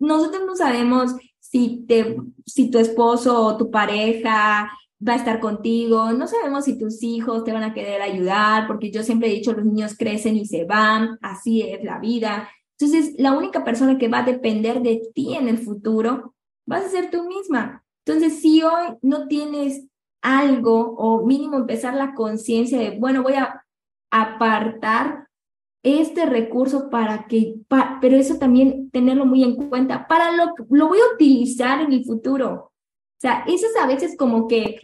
[0.00, 1.14] nosotros no sabemos
[1.50, 4.70] si, te, si tu esposo o tu pareja
[5.06, 8.90] va a estar contigo, no sabemos si tus hijos te van a querer ayudar, porque
[8.90, 12.48] yo siempre he dicho, los niños crecen y se van, así es la vida.
[12.78, 16.34] Entonces, la única persona que va a depender de ti en el futuro
[16.66, 17.84] vas a ser tú misma.
[18.04, 19.86] Entonces, si hoy no tienes
[20.20, 23.64] algo o mínimo empezar la conciencia de, bueno, voy a
[24.10, 25.27] apartar
[25.82, 27.54] este recurso para que,
[28.00, 32.04] pero eso también tenerlo muy en cuenta, para lo lo voy a utilizar en el
[32.04, 32.52] futuro.
[32.54, 34.76] O sea, eso es a veces como que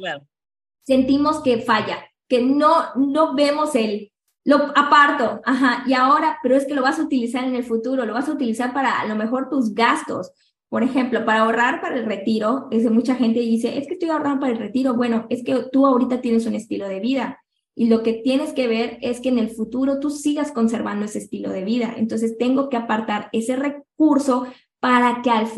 [0.84, 4.12] sentimos que falla, que no, no vemos el,
[4.44, 8.04] lo aparto, ajá, y ahora, pero es que lo vas a utilizar en el futuro,
[8.04, 10.32] lo vas a utilizar para a lo mejor tus gastos.
[10.68, 14.40] Por ejemplo, para ahorrar para el retiro, es mucha gente dice, es que estoy ahorrando
[14.40, 14.94] para el retiro.
[14.94, 17.43] Bueno, es que tú ahorita tienes un estilo de vida
[17.76, 21.18] y lo que tienes que ver es que en el futuro tú sigas conservando ese
[21.18, 21.94] estilo de vida.
[21.96, 24.46] Entonces tengo que apartar ese recurso
[24.78, 25.48] para que al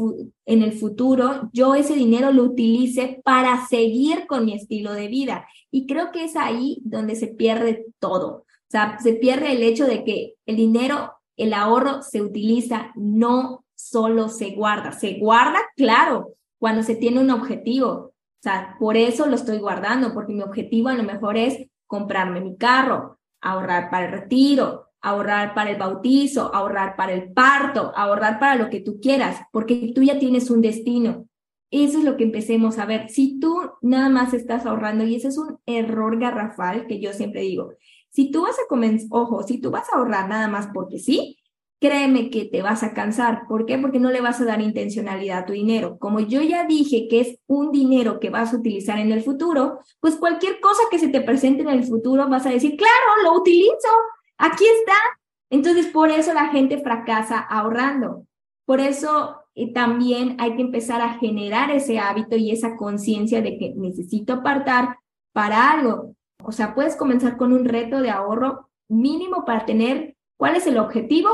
[0.47, 5.47] en el futuro yo ese dinero lo utilice para seguir con mi estilo de vida.
[5.71, 8.29] Y creo que es ahí donde se pierde todo.
[8.29, 13.65] O sea, se pierde el hecho de que el dinero, el ahorro se utiliza, no
[13.75, 14.93] solo se guarda.
[14.93, 17.91] Se guarda, claro, cuando se tiene un objetivo.
[17.91, 22.41] O sea, por eso lo estoy guardando, porque mi objetivo a lo mejor es comprarme
[22.41, 28.41] mi carro, ahorrar para el retiro, ahorrar para el bautizo, ahorrar para el parto, ahorrar
[28.41, 31.29] para lo que tú quieras, porque tú ya tienes un destino.
[31.71, 33.09] Eso es lo que empecemos a ver.
[33.09, 37.43] Si tú nada más estás ahorrando, y ese es un error garrafal que yo siempre
[37.43, 37.73] digo,
[38.11, 38.63] si tú vas a
[39.11, 41.39] ojo, si tú vas a ahorrar nada más porque sí,
[41.81, 43.47] créeme que te vas a cansar.
[43.49, 43.79] ¿Por qué?
[43.79, 45.99] Porque no le vas a dar intencionalidad a tu dinero.
[45.99, 49.81] Como yo ya dije que es un dinero que vas a utilizar en el futuro,
[50.01, 53.39] pues cualquier cosa que se te presente en el futuro vas a decir, claro, lo
[53.39, 53.89] utilizo,
[54.39, 54.97] aquí está.
[55.51, 58.27] Entonces, por eso la gente fracasa ahorrando.
[58.65, 63.59] Por eso eh, también hay que empezar a generar ese hábito y esa conciencia de
[63.59, 64.99] que necesito apartar
[65.33, 66.15] para algo.
[66.43, 70.79] O sea, puedes comenzar con un reto de ahorro mínimo para tener cuál es el
[70.79, 71.31] objetivo.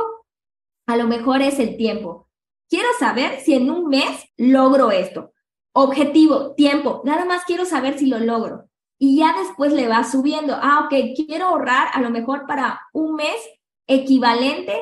[0.86, 2.28] A lo mejor es el tiempo.
[2.68, 5.32] Quiero saber si en un mes logro esto.
[5.74, 7.02] Objetivo, tiempo.
[7.04, 8.68] Nada más quiero saber si lo logro.
[8.98, 10.54] Y ya después le va subiendo.
[10.60, 13.36] Ah, ok, quiero ahorrar a lo mejor para un mes
[13.86, 14.74] equivalente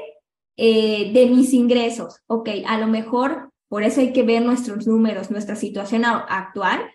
[0.57, 2.21] eh, de mis ingresos.
[2.27, 6.91] Ok, a lo mejor por eso hay que ver nuestros números, nuestra situación actual.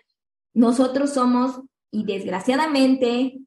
[0.54, 3.38] Nosotros somos, y desgraciadamente,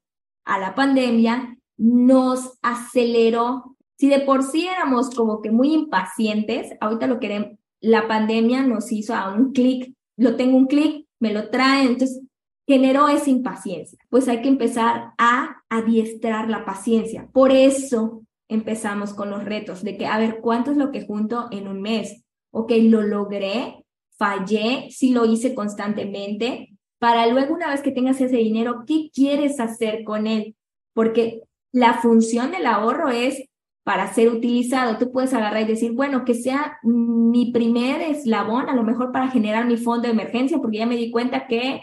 [0.44, 3.76] a la pandemia nos aceleró.
[4.00, 8.90] Si de por sí éramos como que muy impacientes, ahorita lo queremos, la pandemia nos
[8.92, 12.22] hizo a un clic, lo tengo un clic, me lo trae, entonces
[12.66, 13.98] generó esa impaciencia.
[14.08, 17.28] Pues hay que empezar a adiestrar la paciencia.
[17.30, 21.48] Por eso empezamos con los retos de que, a ver, ¿cuánto es lo que junto
[21.50, 22.24] en un mes?
[22.52, 23.84] Ok, lo logré,
[24.16, 29.60] fallé, sí lo hice constantemente, para luego una vez que tengas ese dinero, ¿qué quieres
[29.60, 30.56] hacer con él?
[30.94, 33.49] Porque la función del ahorro es
[33.90, 34.98] para ser utilizado.
[34.98, 39.26] Tú puedes agarrar y decir, bueno, que sea mi primer eslabón, a lo mejor para
[39.32, 41.80] generar mi fondo de emergencia, porque ya me di cuenta que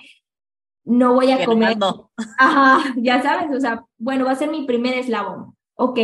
[0.85, 1.77] no voy a comer.
[2.39, 5.53] Ajá, ya sabes, o sea, bueno, va a ser mi primer eslabón.
[5.75, 5.99] Ok,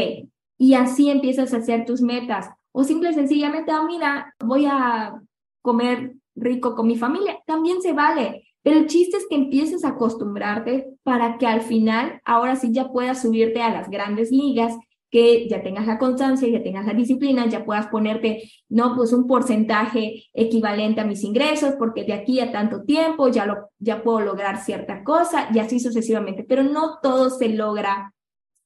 [0.57, 2.49] y así empiezas a hacer tus metas.
[2.73, 5.21] O simple y sencillamente, ah, mira, voy a
[5.61, 8.43] comer rico con mi familia, también se vale.
[8.61, 12.89] Pero el chiste es que empieces a acostumbrarte para que al final, ahora sí ya
[12.89, 14.75] puedas subirte a las grandes ligas,
[15.13, 19.27] que ya tengas la constancia, ya tengas la disciplina, ya puedas ponerte, no, pues un
[19.27, 24.21] porcentaje equivalente a mis ingresos, porque de aquí a tanto tiempo ya, lo, ya puedo
[24.21, 26.43] lograr cierta cosa y así sucesivamente.
[26.43, 28.11] Pero no todo se logra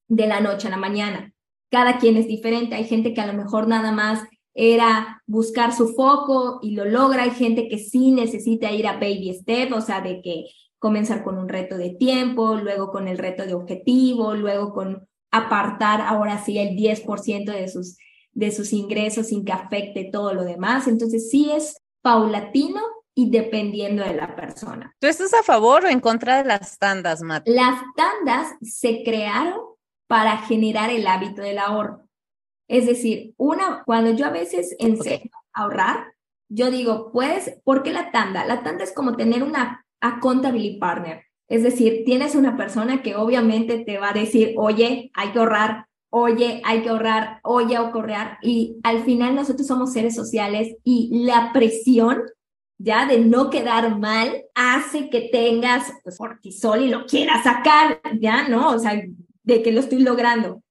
[0.07, 1.33] de la noche a la mañana
[1.69, 2.75] cada quien es diferente.
[2.75, 7.23] Hay gente que a lo mejor nada más era buscar su foco y lo logra.
[7.23, 10.45] Hay gente que sí necesita ir a baby step, o sea, de que
[10.79, 16.01] comenzar con un reto de tiempo, luego con el reto de objetivo, luego con apartar
[16.01, 17.97] ahora sí el 10% de sus,
[18.31, 20.87] de sus ingresos sin que afecte todo lo demás.
[20.87, 22.81] Entonces sí es paulatino
[23.13, 24.95] y dependiendo de la persona.
[24.99, 27.47] ¿Tú estás a favor o en contra de las tandas, Matt?
[27.47, 29.59] Las tandas se crearon
[30.07, 32.07] para generar el hábito del ahorro.
[32.67, 36.13] Es decir, una, cuando yo a veces enseño a ahorrar,
[36.49, 38.45] yo digo, pues, ¿por qué la tanda?
[38.45, 41.25] La tanda es como tener una accountability partner.
[41.47, 45.87] Es decir, tienes una persona que obviamente te va a decir, oye, hay que ahorrar,
[46.09, 48.37] oye, hay que ahorrar, oye, ahorrar.
[48.41, 52.23] Y al final nosotros somos seres sociales y la presión
[52.77, 58.47] ya de no quedar mal hace que tengas pues, cortisol y lo quieras sacar, ya,
[58.47, 58.69] ¿no?
[58.71, 59.01] O sea,
[59.43, 60.61] de que lo estoy logrando.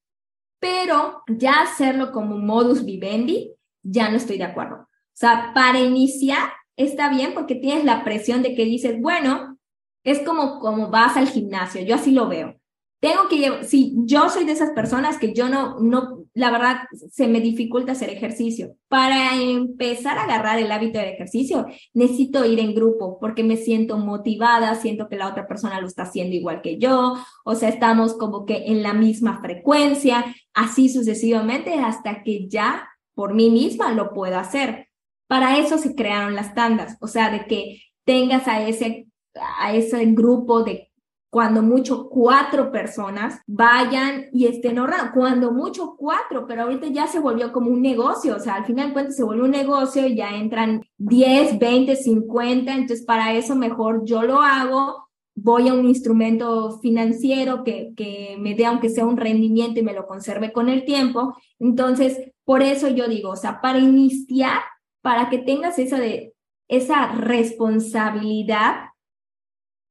[0.61, 4.77] Pero ya hacerlo como modus vivendi, ya no estoy de acuerdo.
[4.77, 9.56] O sea, para iniciar está bien porque tienes la presión de que dices, bueno,
[10.07, 12.55] es como, como vas al gimnasio, yo así lo veo.
[13.01, 16.77] Tengo que llevar, si yo soy de esas personas que yo no, no, la verdad,
[17.11, 18.77] se me dificulta hacer ejercicio.
[18.88, 23.99] Para empezar a agarrar el hábito del ejercicio, necesito ir en grupo porque me siento
[23.99, 28.14] motivada, siento que la otra persona lo está haciendo igual que yo, o sea, estamos
[28.14, 34.14] como que en la misma frecuencia, así sucesivamente hasta que ya por mí misma lo
[34.14, 34.88] puedo hacer.
[35.27, 39.06] Para eso se crearon las tandas, o sea, de que tengas a ese,
[39.59, 40.90] a ese grupo de
[41.37, 47.18] cuando mucho cuatro personas vayan y estén ahorrando, cuando mucho cuatro, pero ahorita ya se
[47.18, 50.35] volvió como un negocio, o sea, al final cuentas se volvió un negocio y ya
[50.35, 56.79] entran 10, 20, 50, entonces para eso mejor yo lo hago, voy a un instrumento
[56.79, 60.87] financiero que, que me dé aunque sea un rendimiento y me lo conserve con el
[60.87, 64.62] tiempo, entonces por eso yo digo, o sea, para iniciar,
[65.03, 66.33] para que tengas esa de
[66.68, 68.77] esa responsabilidad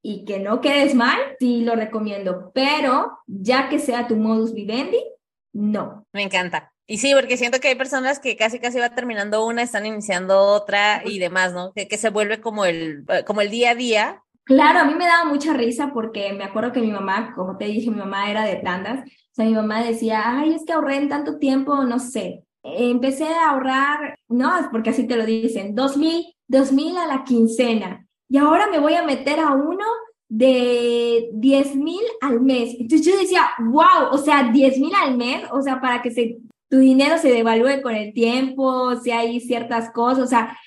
[0.07, 5.03] y que no quedes mal, sí lo recomiendo, pero ya que sea tu modus vivendi,
[5.51, 6.05] no.
[6.13, 6.71] Me encanta.
[6.85, 10.39] Y sí, porque siento que hay personas que casi casi va terminando una, están iniciando
[10.39, 11.73] otra y demás, ¿no?
[11.73, 15.07] Que, que se vuelve como el, como el día a día Claro, a mí me
[15.07, 18.45] daba mucha risa porque me acuerdo que mi mamá, como te dije, mi mamá era
[18.45, 21.97] de tandas, o sea, mi mamá decía, ay, es que ahorré en tanto tiempo, no
[21.97, 27.07] sé, empecé a ahorrar, no, porque así te lo dicen, dos mil, dos mil a
[27.07, 29.85] la quincena, y ahora me voy a meter a uno
[30.27, 32.75] de diez mil al mes.
[32.79, 36.37] Entonces yo decía, wow, o sea, diez mil al mes, o sea, para que se,
[36.69, 40.57] tu dinero se devalúe con el tiempo, si hay ciertas cosas, o sea,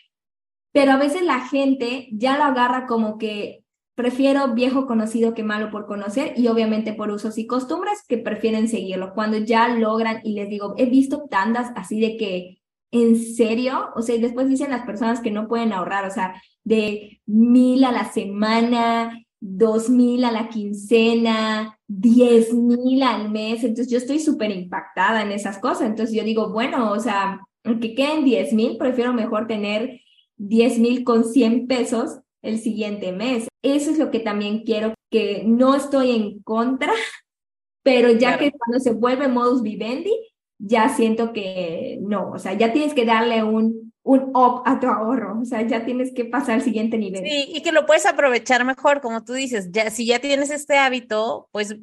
[0.73, 3.65] pero a veces la gente ya lo agarra como que
[3.99, 8.69] prefiero viejo conocido que malo por conocer y obviamente por usos y costumbres que prefieren
[8.69, 9.13] seguirlo.
[9.13, 12.58] Cuando ya logran, y les digo, he visto tandas así de que,
[12.91, 13.91] ¿en serio?
[13.95, 17.85] O sea, y después dicen las personas que no pueden ahorrar, o sea, de mil
[17.85, 23.65] a la semana, dos mil a la quincena, diez mil al mes.
[23.65, 25.89] Entonces yo estoy súper impactada en esas cosas.
[25.89, 30.01] Entonces yo digo, bueno, o sea, aunque queden diez mil, prefiero mejor tener
[30.37, 33.49] diez mil con cien pesos el siguiente mes.
[33.63, 36.93] Eso es lo que también quiero, que no estoy en contra,
[37.83, 40.13] pero ya que cuando se vuelve modus vivendi,
[40.59, 44.89] ya siento que no, o sea, ya tienes que darle un, un up a tu
[44.89, 47.25] ahorro, o sea, ya tienes que pasar al siguiente nivel.
[47.25, 50.77] Sí, y que lo puedes aprovechar mejor, como tú dices, ya, si ya tienes este
[50.79, 51.77] hábito, pues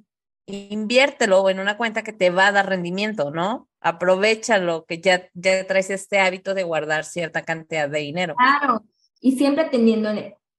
[0.48, 3.68] inviértelo en una cuenta que te va a dar rendimiento, ¿no?
[3.80, 8.36] Aprovechalo, que ya, ya traes este hábito de guardar cierta cantidad de dinero.
[8.36, 8.84] Claro,
[9.22, 10.12] y siempre teniendo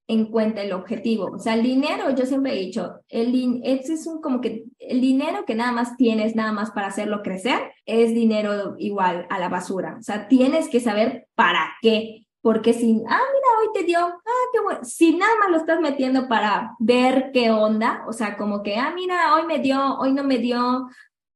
[0.08, 1.30] en cuenta el objetivo.
[1.34, 5.44] O sea, el dinero, yo siempre he dicho, el es un como que el dinero
[5.44, 9.96] que nada más tienes, nada más para hacerlo crecer, es dinero igual a la basura.
[9.98, 12.26] O sea, tienes que saber para qué.
[12.40, 14.80] Porque si, ah, mira, hoy te dio, ah, qué bueno.
[14.84, 18.92] Si nada más lo estás metiendo para ver qué onda, o sea, como que, ah,
[18.94, 20.86] mira, hoy me dio, hoy no me dio,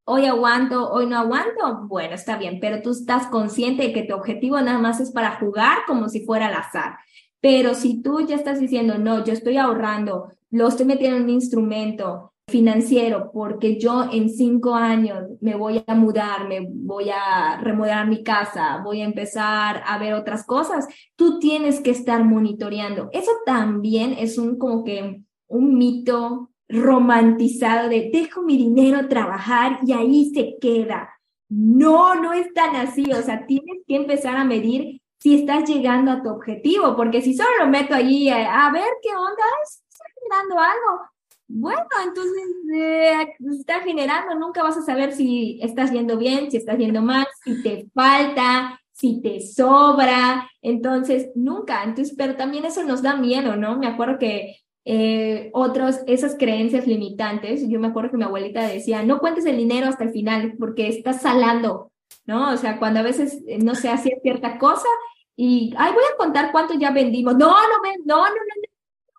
[0.05, 4.15] hoy aguanto, hoy no aguanto, bueno, está bien, pero tú estás consciente de que tu
[4.15, 6.99] objetivo nada más es para jugar como si fuera al azar.
[7.41, 11.31] Pero si tú ya estás diciendo, no, yo estoy ahorrando, lo estoy metiendo en un
[11.31, 18.09] instrumento financiero porque yo en cinco años me voy a mudar, me voy a remodelar
[18.09, 23.09] mi casa, voy a empezar a ver otras cosas, tú tienes que estar monitoreando.
[23.13, 29.93] Eso también es un como que un mito romantizado de dejo mi dinero trabajar y
[29.93, 31.09] ahí se queda.
[31.49, 36.11] No, no es tan así, o sea, tienes que empezar a medir si estás llegando
[36.11, 40.59] a tu objetivo, porque si solo lo meto allí a, ver qué onda, está generando
[40.59, 41.11] algo.
[41.47, 43.29] Bueno, entonces eh,
[43.61, 47.63] está generando, nunca vas a saber si estás yendo bien, si estás yendo mal, si
[47.63, 53.79] te falta, si te sobra, entonces nunca, entonces, pero también eso nos da miedo, ¿no?
[53.79, 59.03] Me acuerdo que eh, otros, esas creencias limitantes, yo me acuerdo que mi abuelita decía,
[59.03, 61.91] no cuentes el dinero hasta el final porque estás salando,
[62.27, 62.53] ¿no?
[62.53, 64.89] O sea, cuando a veces eh, no se hacía cierta cosa
[65.37, 67.35] y, ay, voy a contar cuánto ya vendimos.
[67.37, 68.71] No, no, ven, no, no, no,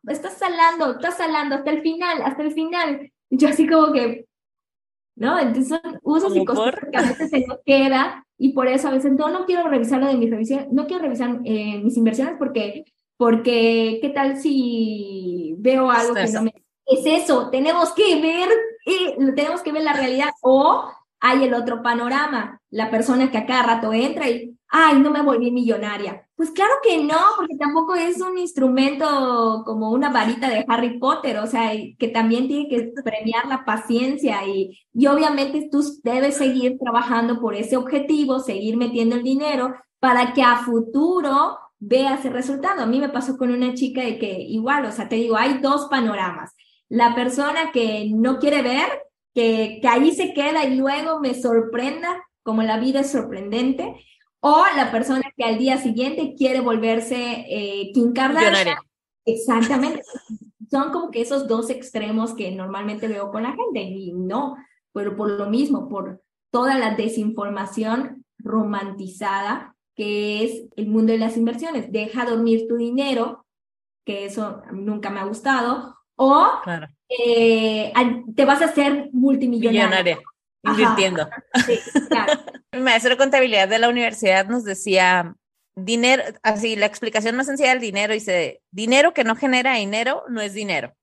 [0.04, 3.12] no, estás salando, estás salando hasta el final, hasta el final.
[3.30, 4.26] Yo así como que,
[5.16, 5.40] ¿no?
[5.40, 8.92] Entonces son usos y cosas que a veces se nos queda y por eso a
[8.92, 12.36] veces no, no quiero revisar lo de mis revisiones, no quiero revisar eh, mis inversiones
[12.40, 12.86] porque,
[13.18, 16.54] porque, ¿qué tal si veo algo que no me...
[16.86, 18.50] Es eso, tenemos que ver,
[18.86, 23.46] eh, tenemos que ver la realidad o hay el otro panorama, la persona que a
[23.46, 26.28] cada rato entra y, ay, no me volví millonaria.
[26.36, 31.38] Pues claro que no, porque tampoco es un instrumento como una varita de Harry Potter,
[31.38, 36.80] o sea, que también tiene que premiar la paciencia y, y obviamente tú debes seguir
[36.80, 42.82] trabajando por ese objetivo, seguir metiendo el dinero para que a futuro veas el resultado.
[42.82, 45.60] A mí me pasó con una chica de que igual, o sea, te digo, hay
[45.60, 46.52] dos panoramas.
[46.90, 48.88] La persona que no quiere ver
[49.34, 53.96] que, que ahí se queda y luego me sorprenda, como la vida es sorprendente,
[54.40, 58.78] o la persona que al día siguiente quiere volverse eh, Kim Kardashian.
[59.26, 60.02] Exactamente.
[60.70, 64.56] Son como que esos dos extremos que normalmente veo con la gente y no,
[64.94, 71.38] pero por lo mismo, por toda la desinformación romantizada que es el mundo de las
[71.38, 71.92] inversiones.
[71.92, 73.46] Deja dormir tu dinero,
[74.06, 76.48] que eso nunca me ha gustado, o
[77.20, 77.94] eh,
[78.36, 80.20] te vas a hacer multimillonaria.
[80.64, 81.28] invirtiendo.
[81.66, 81.80] Sí,
[82.72, 85.36] El maestro de contabilidad de la universidad nos decía,
[85.76, 90.42] dinero, así la explicación más sencilla del dinero dice, dinero que no genera dinero no
[90.42, 90.96] es dinero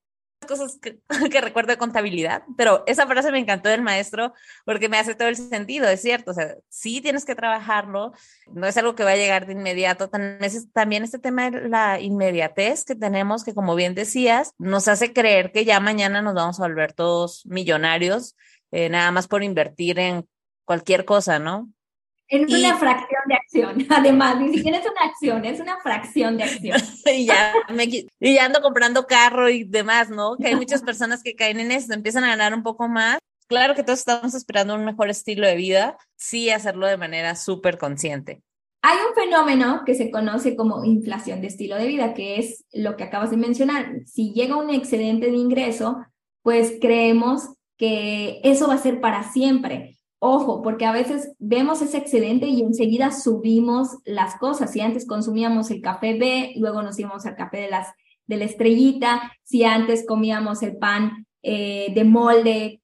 [0.48, 0.80] cosas
[1.30, 4.34] que, recuerdo de contabilidad, pero esa frase me encantó del maestro
[4.64, 8.12] porque me hace todo el sentido, es cierto, o sea, sí tienes que trabajarlo,
[8.52, 12.84] no es algo que va a llegar de inmediato, también este tema de la inmediatez
[12.84, 16.64] que tenemos, que como bien decías, nos hace creer que ya mañana nos vamos a
[16.64, 18.34] volver todos millonarios,
[18.72, 20.26] eh, nada más por invertir en
[20.64, 21.70] cualquier cosa, ¿no?
[22.28, 23.86] En una fracción de acción.
[23.90, 26.78] Además, ni siquiera es una acción, es una fracción de acción.
[27.14, 27.54] y, ya
[28.20, 30.36] y ya ando comprando carro y demás, ¿no?
[30.36, 33.18] Que hay muchas personas que caen en eso, empiezan a ganar un poco más.
[33.46, 37.78] Claro que todos estamos esperando un mejor estilo de vida, sí hacerlo de manera súper
[37.78, 38.42] consciente.
[38.82, 42.96] Hay un fenómeno que se conoce como inflación de estilo de vida, que es lo
[42.96, 43.90] que acabas de mencionar.
[44.06, 45.98] Si llega un excedente de ingreso,
[46.42, 49.97] pues creemos que eso va a ser para siempre.
[50.20, 54.72] Ojo, porque a veces vemos ese excedente y enseguida subimos las cosas.
[54.72, 57.88] Si antes consumíamos el café B, luego nos íbamos al café de, las,
[58.26, 59.32] de la estrellita.
[59.44, 62.82] Si antes comíamos el pan eh, de molde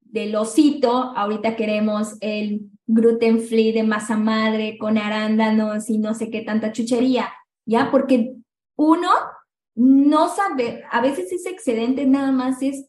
[0.00, 6.30] del osito, ahorita queremos el gluten free de masa madre con arándanos y no sé
[6.30, 7.28] qué tanta chuchería,
[7.66, 7.90] ¿ya?
[7.90, 8.34] Porque
[8.76, 9.10] uno
[9.74, 12.86] no sabe, a veces ese excedente nada más es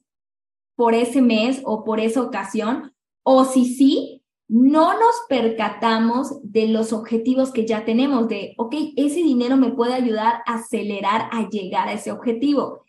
[0.76, 2.94] por ese mes o por esa ocasión,
[3.32, 9.18] o si sí, no nos percatamos de los objetivos que ya tenemos, de, ok, ese
[9.22, 12.86] dinero me puede ayudar a acelerar a llegar a ese objetivo.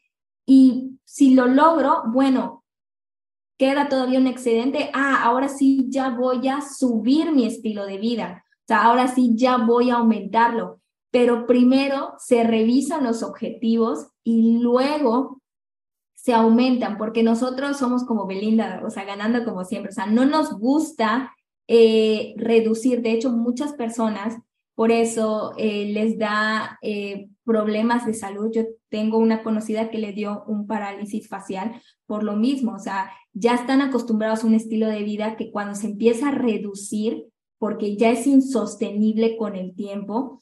[0.47, 2.65] Y si lo logro, bueno,
[3.59, 8.47] queda todavía un excedente, ah, ahora sí ya voy a subir mi estilo de vida,
[8.61, 10.81] o sea, ahora sí ya voy a aumentarlo,
[11.11, 15.40] pero primero se revisan los objetivos y luego
[16.23, 20.27] se aumentan, porque nosotros somos como Belinda, o sea, ganando como siempre, o sea, no
[20.27, 21.35] nos gusta
[21.67, 24.37] eh, reducir, de hecho, muchas personas
[24.75, 28.51] por eso eh, les da eh, problemas de salud.
[28.51, 33.11] Yo tengo una conocida que le dio un parálisis facial por lo mismo, o sea,
[33.33, 37.27] ya están acostumbrados a un estilo de vida que cuando se empieza a reducir,
[37.59, 40.41] porque ya es insostenible con el tiempo,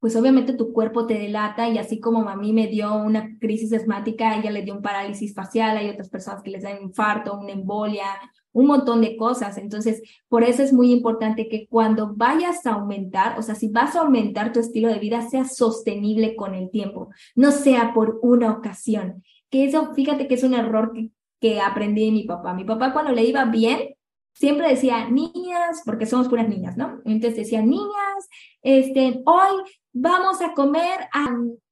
[0.00, 3.72] pues obviamente tu cuerpo te delata y así como a mí me dio una crisis
[3.72, 7.52] asmática, ella le dio un parálisis facial, hay otras personas que les dan infarto, una
[7.52, 8.06] embolia,
[8.52, 9.58] un montón de cosas.
[9.58, 13.96] Entonces, por eso es muy importante que cuando vayas a aumentar, o sea, si vas
[13.96, 18.50] a aumentar tu estilo de vida, sea sostenible con el tiempo, no sea por una
[18.52, 19.22] ocasión.
[19.50, 22.54] Que eso, fíjate que es un error que, que aprendí de mi papá.
[22.54, 23.96] Mi papá cuando le iba bien,
[24.32, 27.00] siempre decía, niñas, porque somos puras niñas, ¿no?
[27.04, 28.28] Entonces decía, niñas,
[28.62, 29.64] este, hoy
[29.96, 31.08] vamos a comer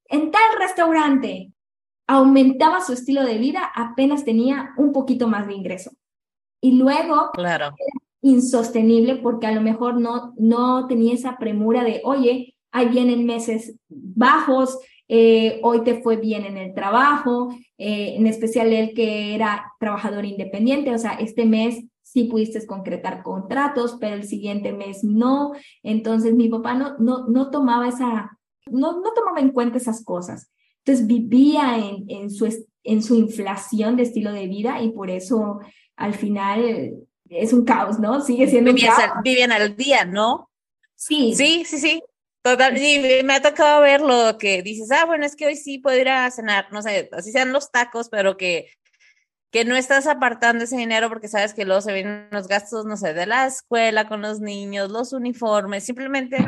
[0.09, 1.53] en tal restaurante.
[2.07, 5.91] Aumentaba su estilo de vida, apenas tenía un poquito más de ingreso.
[6.61, 7.67] Y luego, claro.
[7.67, 13.27] Era insostenible porque a lo mejor no, no tenía esa premura de, oye, ahí vienen
[13.27, 19.35] meses bajos, eh, hoy te fue bien en el trabajo, eh, en especial él que
[19.35, 21.85] era trabajador independiente, o sea, este mes
[22.15, 25.53] sí pudiste concretar contratos, pero el siguiente mes no.
[25.83, 30.51] Entonces mi papá no, no, no tomaba esa, no, no tomaba en cuenta esas cosas.
[30.85, 32.49] Entonces vivía en, en, su,
[32.85, 35.59] en su inflación de estilo de vida y por eso
[35.97, 36.95] al final
[37.29, 38.21] es un caos, ¿no?
[38.21, 39.11] Sigue siendo un caos.
[39.25, 40.51] vivían al día, ¿no?
[40.95, 41.35] Sí.
[41.35, 42.03] Sí, sí, sí.
[42.43, 45.79] Total, y me ha tocado ver lo que dices, ah, bueno, es que hoy sí
[45.79, 48.69] puedo ir a cenar, no sé, así sean los tacos, pero que,
[49.55, 52.97] que no estás apartando ese dinero porque sabes que luego se vienen los gastos, no
[52.97, 56.39] sé, de la escuela con los niños, los uniformes, simplemente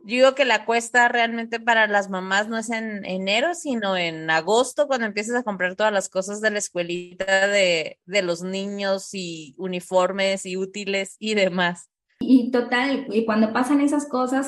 [0.00, 4.28] yo digo que la cuesta realmente para las mamás no es en enero, sino en
[4.30, 9.10] agosto, cuando empiezas a comprar todas las cosas de la escuelita de, de los niños
[9.12, 11.88] y uniformes y útiles y demás.
[12.22, 14.46] Y total, y cuando pasan esas cosas,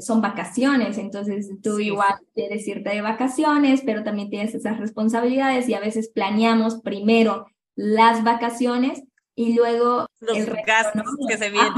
[0.00, 5.74] son vacaciones, entonces tú igual quieres irte de vacaciones, pero también tienes esas responsabilidades y
[5.74, 7.46] a veces planeamos primero
[7.76, 9.02] las vacaciones
[9.34, 11.72] y luego los el gastos que se vienen.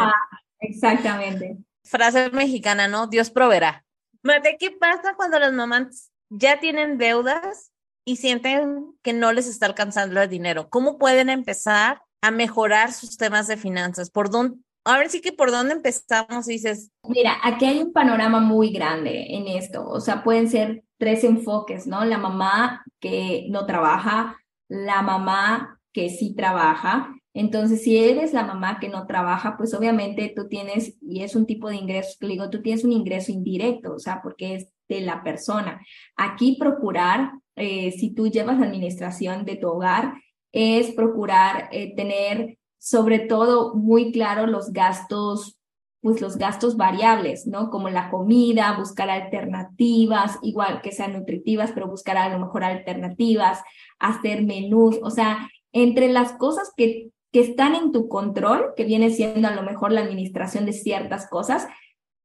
[0.58, 1.58] exactamente.
[1.84, 3.06] Frase mexicana, ¿no?
[3.06, 3.84] Dios proveerá.
[4.22, 7.70] Mate, ¿qué pasa cuando las mamás ya tienen deudas
[8.04, 10.68] y sienten que no les está alcanzando el dinero?
[10.68, 14.10] ¿Cómo pueden empezar a mejorar sus temas de finanzas?
[14.10, 16.90] ¿Por dónde, a ver sí que por dónde empezamos, dices.
[17.08, 21.86] Mira, aquí hay un panorama muy grande en esto, o sea, pueden ser tres enfoques,
[21.86, 22.04] ¿no?
[22.04, 24.36] La mamá que no trabaja,
[24.68, 27.14] la mamá que sí trabaja.
[27.34, 31.46] Entonces, si eres la mamá que no trabaja, pues obviamente tú tienes, y es un
[31.46, 35.00] tipo de ingreso que digo, tú tienes un ingreso indirecto, o sea, porque es de
[35.00, 35.80] la persona.
[36.16, 40.14] Aquí procurar, eh, si tú llevas la administración de tu hogar,
[40.52, 45.58] es procurar eh, tener sobre todo muy claro los gastos,
[46.00, 47.68] pues los gastos variables, ¿no?
[47.68, 53.60] Como la comida, buscar alternativas, igual que sean nutritivas, pero buscar a lo mejor alternativas,
[53.98, 59.10] hacer menús, o sea, entre las cosas que, que están en tu control, que viene
[59.10, 61.66] siendo a lo mejor la administración de ciertas cosas,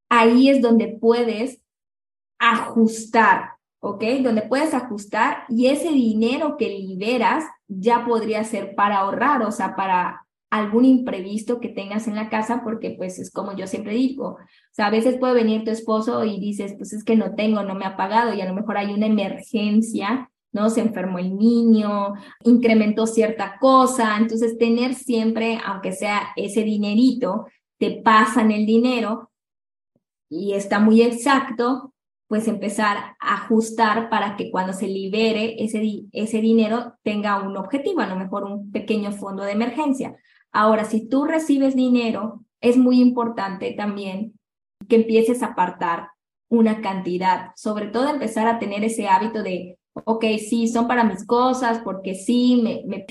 [0.09, 1.59] ahí es donde puedes
[2.38, 4.03] ajustar, ¿ok?
[4.22, 9.76] Donde puedes ajustar y ese dinero que liberas ya podría ser para ahorrar, o sea,
[9.76, 10.20] para
[10.51, 14.37] algún imprevisto que tengas en la casa, porque pues es como yo siempre digo, o
[14.73, 17.73] sea, a veces puede venir tu esposo y dices, pues es que no tengo, no
[17.73, 20.69] me ha pagado y a lo mejor hay una emergencia, ¿no?
[20.69, 27.45] Se enfermó el niño, incrementó cierta cosa, entonces tener siempre, aunque sea ese dinerito,
[27.77, 29.31] te pasan el dinero
[30.29, 31.93] y está muy exacto,
[32.27, 38.01] pues empezar a ajustar para que cuando se libere ese, ese dinero tenga un objetivo,
[38.01, 40.17] a lo mejor un pequeño fondo de emergencia.
[40.51, 44.33] Ahora, si tú recibes dinero, es muy importante también
[44.87, 46.09] que empieces a apartar
[46.49, 51.25] una cantidad, sobre todo empezar a tener ese hábito de, ok, sí, son para mis
[51.25, 53.05] cosas, porque sí, me, me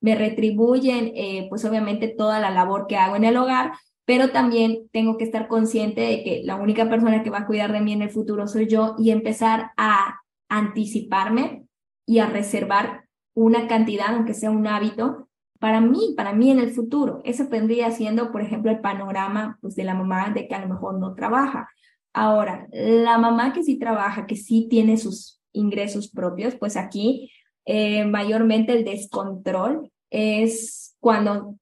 [0.00, 3.72] me retribuyen, eh, pues obviamente toda la labor que hago en el hogar,
[4.04, 7.72] pero también tengo que estar consciente de que la única persona que va a cuidar
[7.72, 11.64] de mí en el futuro soy yo y empezar a anticiparme
[12.06, 13.04] y a reservar
[13.34, 15.29] una cantidad, aunque sea un hábito,
[15.60, 17.20] para mí, para mí en el futuro.
[17.24, 20.68] Eso vendría siendo, por ejemplo, el panorama pues, de la mamá de que a lo
[20.68, 21.68] mejor no trabaja.
[22.14, 27.30] Ahora, la mamá que sí trabaja, que sí tiene sus ingresos propios, pues aquí
[27.66, 31.56] eh, mayormente el descontrol es cuando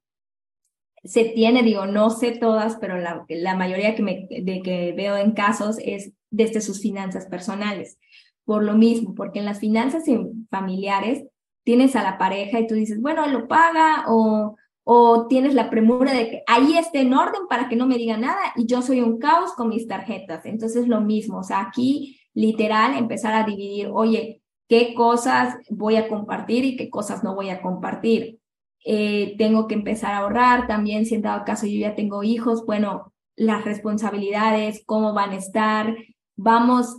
[1.03, 5.76] se tiene, digo, no sé todas, pero la, mayoría que, de que veo en casos
[5.82, 7.99] es desde sus finanzas personales.
[8.44, 10.05] Por lo mismo, porque en las finanzas
[10.51, 11.24] familiares
[11.68, 16.14] tienes a la pareja y tú dices, bueno, lo paga o, o tienes la premura
[16.14, 19.02] de que ahí esté en orden para que no me diga nada y yo soy
[19.02, 20.46] un caos con mis tarjetas.
[20.46, 26.08] Entonces, lo mismo, o sea, aquí literal empezar a dividir, oye, qué cosas voy a
[26.08, 28.40] compartir y qué cosas no voy a compartir.
[28.86, 32.64] Eh, tengo que empezar a ahorrar también, si en dado caso yo ya tengo hijos,
[32.64, 35.94] bueno, las responsabilidades, cómo van a estar.
[36.34, 36.96] Vamos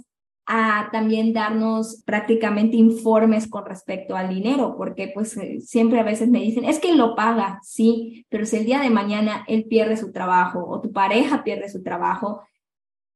[0.52, 6.28] a también darnos prácticamente informes con respecto al dinero, porque pues eh, siempre a veces
[6.28, 9.96] me dicen, es que lo paga, sí, pero si el día de mañana él pierde
[9.96, 12.42] su trabajo o tu pareja pierde su trabajo,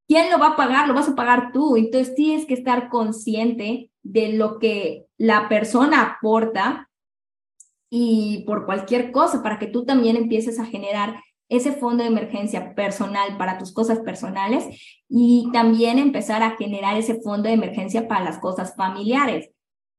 [0.07, 0.87] ¿quién lo va a pagar?
[0.87, 1.75] Lo vas a pagar tú.
[1.75, 6.91] Entonces tienes que estar consciente de lo que la persona aporta
[7.89, 11.15] y por cualquier cosa, para que tú también empieces a generar
[11.55, 14.65] ese fondo de emergencia personal para tus cosas personales
[15.07, 19.49] y también empezar a generar ese fondo de emergencia para las cosas familiares,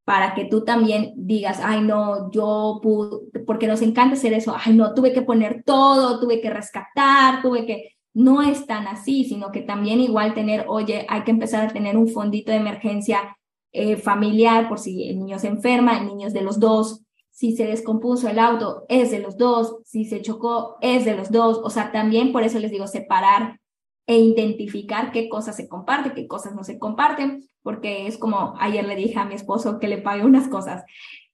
[0.04, 4.74] para que tú también digas, ay no, yo pude, porque nos encanta hacer eso, ay
[4.74, 9.50] no, tuve que poner todo, tuve que rescatar, tuve que, no es tan así, sino
[9.50, 13.36] que también igual tener, oye, hay que empezar a tener un fondito de emergencia
[13.72, 17.03] eh, familiar por si el niño se enferma, el niño es de los dos,
[17.34, 21.32] si se descompuso el auto, es de los dos, si se chocó, es de los
[21.32, 23.58] dos, o sea, también por eso les digo separar
[24.06, 28.86] e identificar qué cosas se comparten, qué cosas no se comparten, porque es como ayer
[28.86, 30.84] le dije a mi esposo que le pague unas cosas,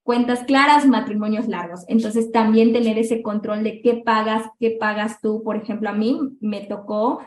[0.03, 1.85] cuentas claras, matrimonios largos.
[1.87, 5.43] Entonces también tener ese control de qué pagas, qué pagas tú.
[5.43, 7.21] Por ejemplo, a mí me tocó,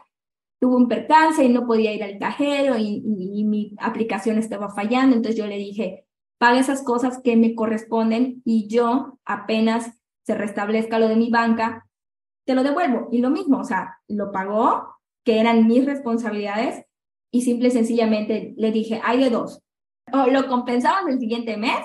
[0.60, 5.16] tuve un percance y no podía ir al cajero y, y mi aplicación estaba fallando,
[5.16, 6.03] entonces yo le dije,
[6.44, 11.88] pague esas cosas que me corresponden y yo apenas se restablezca lo de mi banca,
[12.46, 13.08] te lo devuelvo.
[13.14, 16.84] Y lo mismo, o sea, lo pagó, que eran mis responsabilidades,
[17.32, 19.62] y simple y sencillamente le dije, hay de dos,
[20.12, 21.80] o lo compensamos el siguiente mes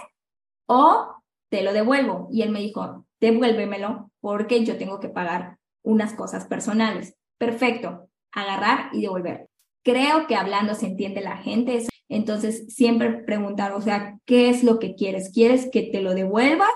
[0.66, 1.06] o
[1.52, 2.26] te lo devuelvo.
[2.32, 7.14] Y él me dijo, devuélvemelo porque yo tengo que pagar unas cosas personales.
[7.38, 9.48] Perfecto, agarrar y devolver.
[9.84, 11.86] Creo que hablando se entiende la gente.
[12.08, 15.30] Entonces, siempre preguntar, o sea, ¿qué es lo que quieres?
[15.32, 16.66] ¿Quieres que te lo devuelva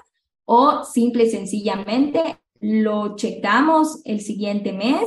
[0.44, 5.02] o simple y sencillamente lo checamos el siguiente mes?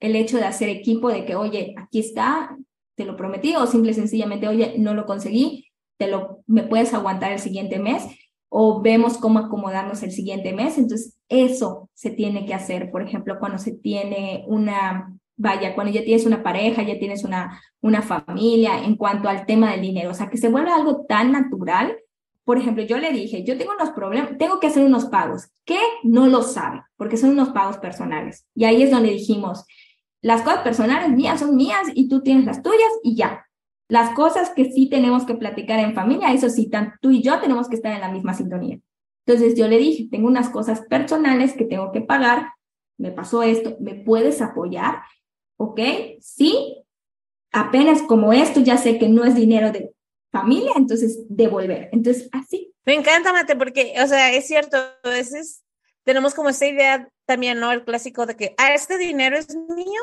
[0.00, 2.56] El hecho de hacer equipo de que, oye, aquí está,
[2.94, 5.66] te lo prometí, o simple y sencillamente, oye, no lo conseguí,
[5.98, 8.04] te lo, me puedes aguantar el siguiente mes,
[8.48, 10.78] o vemos cómo acomodarnos el siguiente mes.
[10.78, 16.04] Entonces, eso se tiene que hacer, por ejemplo, cuando se tiene una vaya, cuando ya
[16.04, 20.14] tienes una pareja, ya tienes una, una familia, en cuanto al tema del dinero, o
[20.14, 21.96] sea, que se vuelve algo tan natural.
[22.44, 25.78] Por ejemplo, yo le dije, yo tengo unos problemas, tengo que hacer unos pagos, que
[26.02, 28.46] no lo sabe, porque son unos pagos personales.
[28.54, 29.64] Y ahí es donde dijimos,
[30.20, 33.46] las cosas personales mías son mías y tú tienes las tuyas y ya.
[33.88, 36.70] Las cosas que sí tenemos que platicar en familia, eso sí,
[37.00, 38.78] tú y yo tenemos que estar en la misma sintonía.
[39.24, 42.52] Entonces yo le dije, tengo unas cosas personales que tengo que pagar,
[42.98, 45.00] me pasó esto, ¿me puedes apoyar?
[45.60, 45.78] ¿Ok?
[46.20, 46.82] Sí,
[47.52, 49.92] apenas como esto ya sé que no es dinero de
[50.32, 51.90] familia, entonces devolver.
[51.92, 52.72] Entonces, así.
[52.86, 55.62] Me encanta, Mate, porque, o sea, es cierto, a veces
[56.02, 57.72] tenemos como esta idea también, ¿no?
[57.72, 60.00] El clásico de que, ah, este dinero es mío.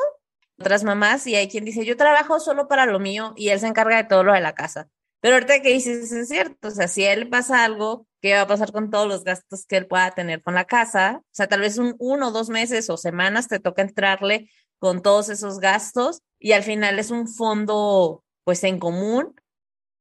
[0.59, 3.67] Otras mamás, y hay quien dice, yo trabajo solo para lo mío y él se
[3.67, 4.89] encarga de todo lo de la casa.
[5.21, 8.47] Pero ahorita que dices, es cierto, o sea, si él pasa algo, ¿qué va a
[8.47, 11.21] pasar con todos los gastos que él pueda tener con la casa?
[11.23, 14.49] O sea, tal vez un uno, dos meses o semanas te toca entrarle
[14.79, 19.35] con todos esos gastos y al final es un fondo pues en común,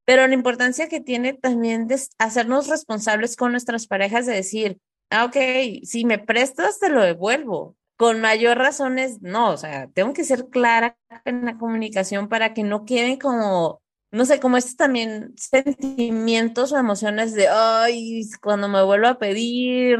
[0.05, 4.79] pero la importancia que tiene también de hacernos responsables con nuestras parejas de decir,
[5.11, 5.37] ah, ok,
[5.83, 7.77] si me prestas, te lo devuelvo.
[7.97, 12.62] Con mayor razones, no, o sea, tengo que ser clara en la comunicación para que
[12.62, 13.81] no queden como
[14.16, 19.98] no sé, como estos también sentimientos o emociones de, ay, cuando me vuelvo a pedir.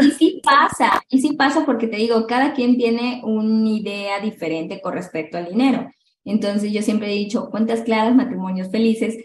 [0.00, 4.80] Y, sí pasa, y sí pasa porque te digo, cada quien tiene una idea diferente
[4.80, 5.90] con respecto al dinero.
[6.24, 9.16] Entonces yo siempre he dicho, cuentas claras, matrimonios felices.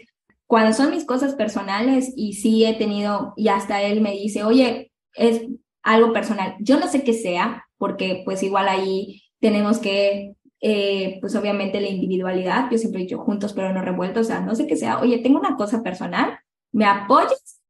[0.46, 4.92] Cuando son mis cosas personales y sí he tenido, y hasta él me dice, oye,
[5.14, 5.40] es
[5.82, 6.54] algo personal.
[6.60, 10.34] Yo no sé qué sea, porque pues igual ahí tenemos que
[10.66, 14.40] eh, pues obviamente la individualidad, yo siempre he dicho juntos pero no revueltos, o sea,
[14.40, 16.38] no sé qué sea, oye, tengo una cosa personal,
[16.72, 17.60] ¿me apoyas?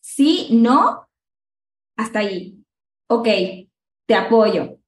[0.00, 1.06] Sí, no,
[1.94, 2.64] hasta ahí.
[3.08, 3.28] Ok,
[4.06, 4.78] te apoyo.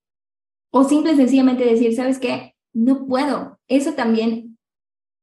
[0.73, 2.55] O simple y sencillamente decir, ¿sabes qué?
[2.73, 3.59] No puedo.
[3.69, 4.57] Eso también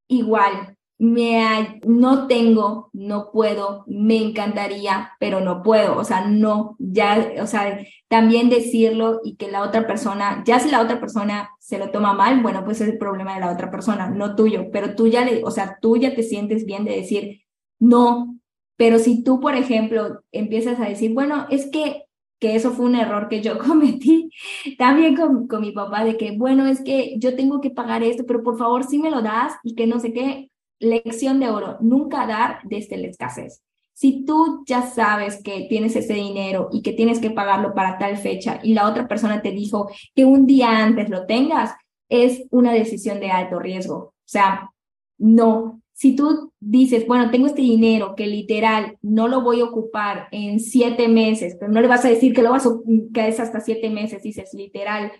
[0.06, 7.34] igual me no tengo, no puedo, me encantaría, pero no puedo, o sea, no, ya,
[7.40, 11.78] o sea, también decirlo y que la otra persona, ya si la otra persona se
[11.78, 14.94] lo toma mal, bueno, pues es el problema de la otra persona, no tuyo, pero
[14.96, 17.42] tú ya le, o sea, tú ya te sientes bien de decir
[17.78, 18.36] no,
[18.76, 22.94] pero si tú, por ejemplo, empiezas a decir, bueno, es que que eso fue un
[22.94, 24.30] error que yo cometí
[24.78, 28.24] también con, con mi papá, de que, bueno, es que yo tengo que pagar esto,
[28.26, 30.47] pero por favor, si me lo das y que no sé qué,
[30.80, 33.62] lección de oro, nunca dar desde la escasez.
[33.92, 38.16] Si tú ya sabes que tienes ese dinero y que tienes que pagarlo para tal
[38.16, 41.74] fecha y la otra persona te dijo que un día antes lo tengas,
[42.08, 43.96] es una decisión de alto riesgo.
[43.96, 44.70] O sea,
[45.18, 45.82] no.
[45.92, 50.60] Si tú dices, bueno, tengo este dinero que literal no lo voy a ocupar en
[50.60, 52.70] siete meses, pero no le vas a decir que lo vas a,
[53.12, 55.10] que es hasta siete meses, dices literal,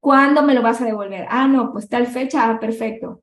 [0.00, 1.26] ¿cuándo me lo vas a devolver?
[1.30, 3.22] Ah, no, pues tal fecha, ah, perfecto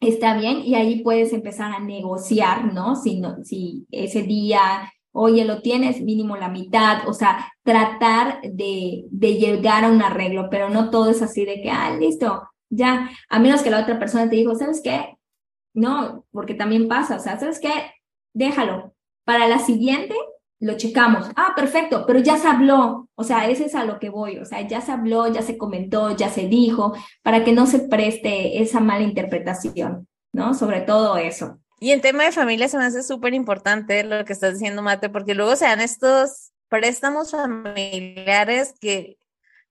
[0.00, 2.96] está bien y ahí puedes empezar a negociar, ¿no?
[2.96, 9.04] Si, no, si ese día, oye, lo tienes mínimo la mitad, o sea, tratar de,
[9.10, 13.10] de llegar a un arreglo, pero no todo es así de que, ah, listo, ya,
[13.28, 15.16] a menos que la otra persona te dijo, ¿sabes qué?
[15.74, 17.70] No, porque también pasa, o sea, ¿sabes qué?
[18.34, 18.94] Déjalo.
[19.24, 20.14] Para la siguiente,
[20.60, 21.26] lo checamos.
[21.36, 23.08] Ah, perfecto, pero ya se habló.
[23.14, 24.38] O sea, ese es a lo que voy.
[24.38, 27.80] O sea, ya se habló, ya se comentó, ya se dijo, para que no se
[27.80, 30.54] preste esa mala interpretación, ¿no?
[30.54, 31.58] Sobre todo eso.
[31.80, 35.08] Y en tema de familia se me hace súper importante lo que estás diciendo, Mate,
[35.08, 39.16] porque luego se dan estos préstamos familiares que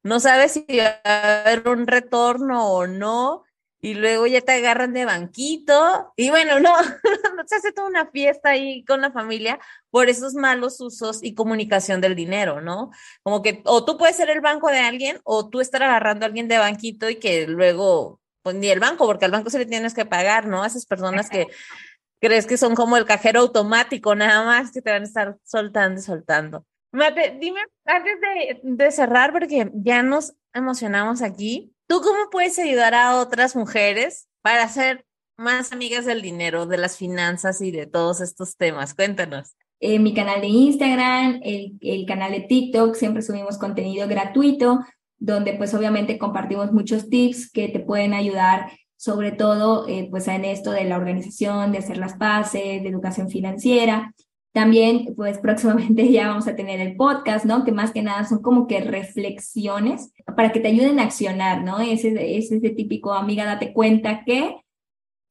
[0.02, 3.44] no sabes si va a haber un retorno o no,
[3.82, 6.74] y luego ya te agarran de banquito y bueno, no,
[7.36, 9.60] no se hace toda una fiesta ahí con la familia
[9.90, 12.92] por esos malos usos y comunicación del dinero, ¿no?
[13.24, 16.28] Como que o tú puedes ser el banco de alguien o tú estar agarrando a
[16.28, 19.66] alguien de banquito y que luego, pues ni el banco, porque al banco se le
[19.66, 20.64] tienes que pagar, ¿no?
[20.64, 21.48] A esas personas que
[22.20, 26.02] crees que son como el cajero automático, nada más que te van a estar soltando
[26.02, 26.66] y soltando.
[26.92, 32.94] Mate, dime, antes de, de cerrar, porque ya nos emocionamos aquí, ¿Tú cómo puedes ayudar
[32.94, 38.22] a otras mujeres para ser más amigas del dinero, de las finanzas y de todos
[38.22, 38.94] estos temas?
[38.94, 39.56] Cuéntanos.
[39.80, 44.82] En mi canal de Instagram, el, el canal de TikTok, siempre subimos contenido gratuito,
[45.18, 50.46] donde pues obviamente compartimos muchos tips que te pueden ayudar sobre todo eh, pues en
[50.46, 54.14] esto de la organización, de hacer las paces, de educación financiera.
[54.52, 57.64] También, pues próximamente ya vamos a tener el podcast, ¿no?
[57.64, 61.80] Que más que nada son como que reflexiones para que te ayuden a accionar, ¿no?
[61.80, 64.56] Ese es ese típico, amiga, date cuenta que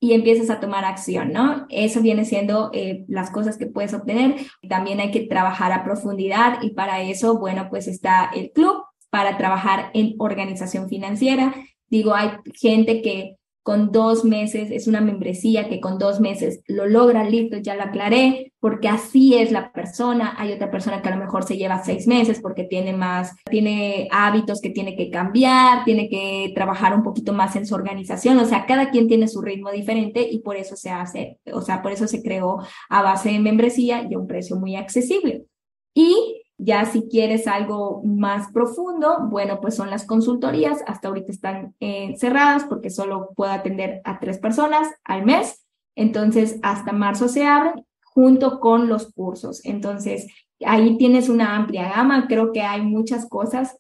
[0.01, 1.67] y empiezas a tomar acción, ¿no?
[1.71, 4.37] Eso viene siendo eh, las cosas que puedes obtener.
[4.69, 9.37] También hay que trabajar a profundidad y para eso, bueno, pues está el club para
[9.37, 11.55] trabajar en organización financiera.
[11.89, 13.38] Digo, hay gente que
[13.69, 17.83] con dos meses, es una membresía que con dos meses lo logra, listo, ya lo
[17.83, 20.35] aclaré, porque así es la persona.
[20.39, 24.09] Hay otra persona que a lo mejor se lleva seis meses porque tiene más, tiene
[24.11, 28.39] hábitos que tiene que cambiar, tiene que trabajar un poquito más en su organización.
[28.39, 31.83] O sea, cada quien tiene su ritmo diferente y por eso se hace, o sea,
[31.83, 35.45] por eso se creó a base de membresía y a un precio muy accesible.
[35.93, 40.83] Y ya si quieres algo más profundo, bueno, pues son las consultorías.
[40.87, 45.65] Hasta ahorita están eh, cerradas porque solo puedo atender a tres personas al mes.
[45.95, 49.65] Entonces, hasta marzo se abren junto con los cursos.
[49.65, 50.27] Entonces,
[50.65, 52.27] ahí tienes una amplia gama.
[52.27, 53.79] Creo que hay muchas cosas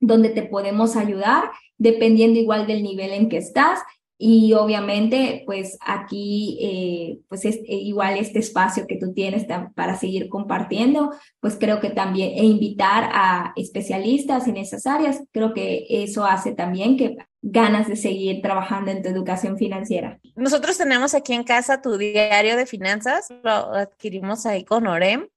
[0.00, 3.80] donde te podemos ayudar, dependiendo igual del nivel en que estás.
[4.20, 9.46] Y obviamente, pues aquí, eh, pues es eh, igual este espacio que tú tienes
[9.76, 15.54] para seguir compartiendo, pues creo que también, e invitar a especialistas en esas áreas, creo
[15.54, 20.18] que eso hace también que ganas de seguir trabajando en tu educación financiera.
[20.34, 25.28] Nosotros tenemos aquí en casa tu diario de finanzas, lo adquirimos ahí con Orem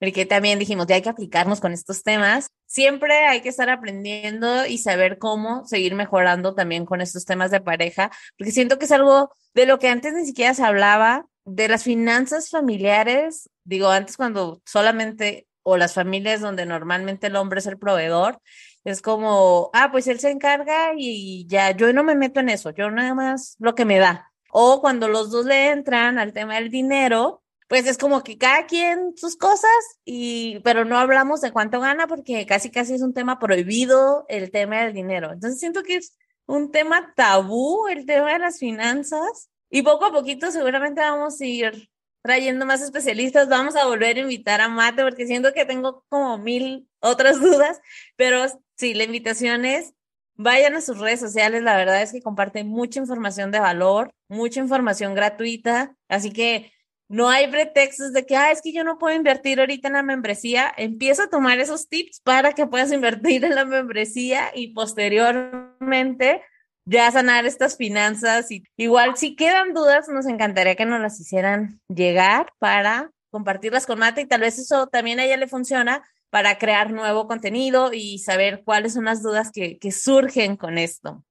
[0.00, 2.50] porque también dijimos, ya hay que aplicarnos con estos temas.
[2.66, 7.60] Siempre hay que estar aprendiendo y saber cómo seguir mejorando también con estos temas de
[7.60, 11.68] pareja, porque siento que es algo de lo que antes ni siquiera se hablaba, de
[11.68, 13.50] las finanzas familiares.
[13.64, 18.40] Digo, antes cuando solamente, o las familias donde normalmente el hombre es el proveedor,
[18.84, 22.70] es como, ah, pues él se encarga y ya, yo no me meto en eso,
[22.70, 24.32] yo nada más lo que me da.
[24.50, 28.66] O cuando los dos le entran al tema del dinero, pues es como que cada
[28.66, 29.70] quien sus cosas,
[30.04, 34.50] y, pero no hablamos de cuánto gana porque casi casi es un tema prohibido el
[34.50, 35.32] tema del dinero.
[35.32, 40.12] Entonces siento que es un tema tabú el tema de las finanzas y poco a
[40.12, 41.90] poquito seguramente vamos a ir
[42.22, 46.38] trayendo más especialistas, vamos a volver a invitar a Mate porque siento que tengo como
[46.38, 47.80] mil otras dudas,
[48.16, 48.46] pero
[48.76, 49.94] sí, la invitación es
[50.34, 54.58] vayan a sus redes sociales, la verdad es que comparten mucha información de valor, mucha
[54.58, 56.72] información gratuita, así que
[57.10, 60.04] no hay pretextos de que, ah, es que yo no puedo invertir ahorita en la
[60.04, 60.72] membresía.
[60.76, 66.40] Empieza a tomar esos tips para que puedas invertir en la membresía y posteriormente
[66.84, 68.52] ya sanar estas finanzas.
[68.52, 73.98] Y igual, si quedan dudas, nos encantaría que nos las hicieran llegar para compartirlas con
[73.98, 78.20] Mate y tal vez eso también a ella le funciona para crear nuevo contenido y
[78.20, 81.24] saber cuáles son las dudas que, que surgen con esto.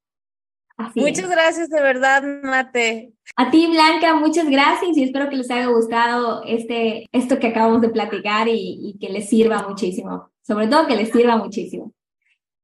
[0.96, 3.14] Muchas gracias, de verdad, Mate.
[3.36, 7.82] A ti, Blanca, muchas gracias y espero que les haya gustado este, esto que acabamos
[7.82, 10.32] de platicar y, y que les sirva muchísimo.
[10.42, 11.94] Sobre todo que les sirva muchísimo.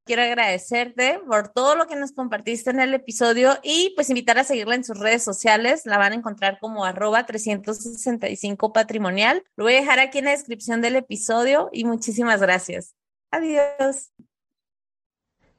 [0.05, 4.43] Quiero agradecerte por todo lo que nos compartiste en el episodio y pues invitar a
[4.43, 5.87] seguirla en sus redes sociales.
[5.87, 9.43] La van a encontrar como arroba 365 patrimonial.
[9.55, 12.93] Lo voy a dejar aquí en la descripción del episodio y muchísimas gracias.
[13.31, 14.11] Adiós.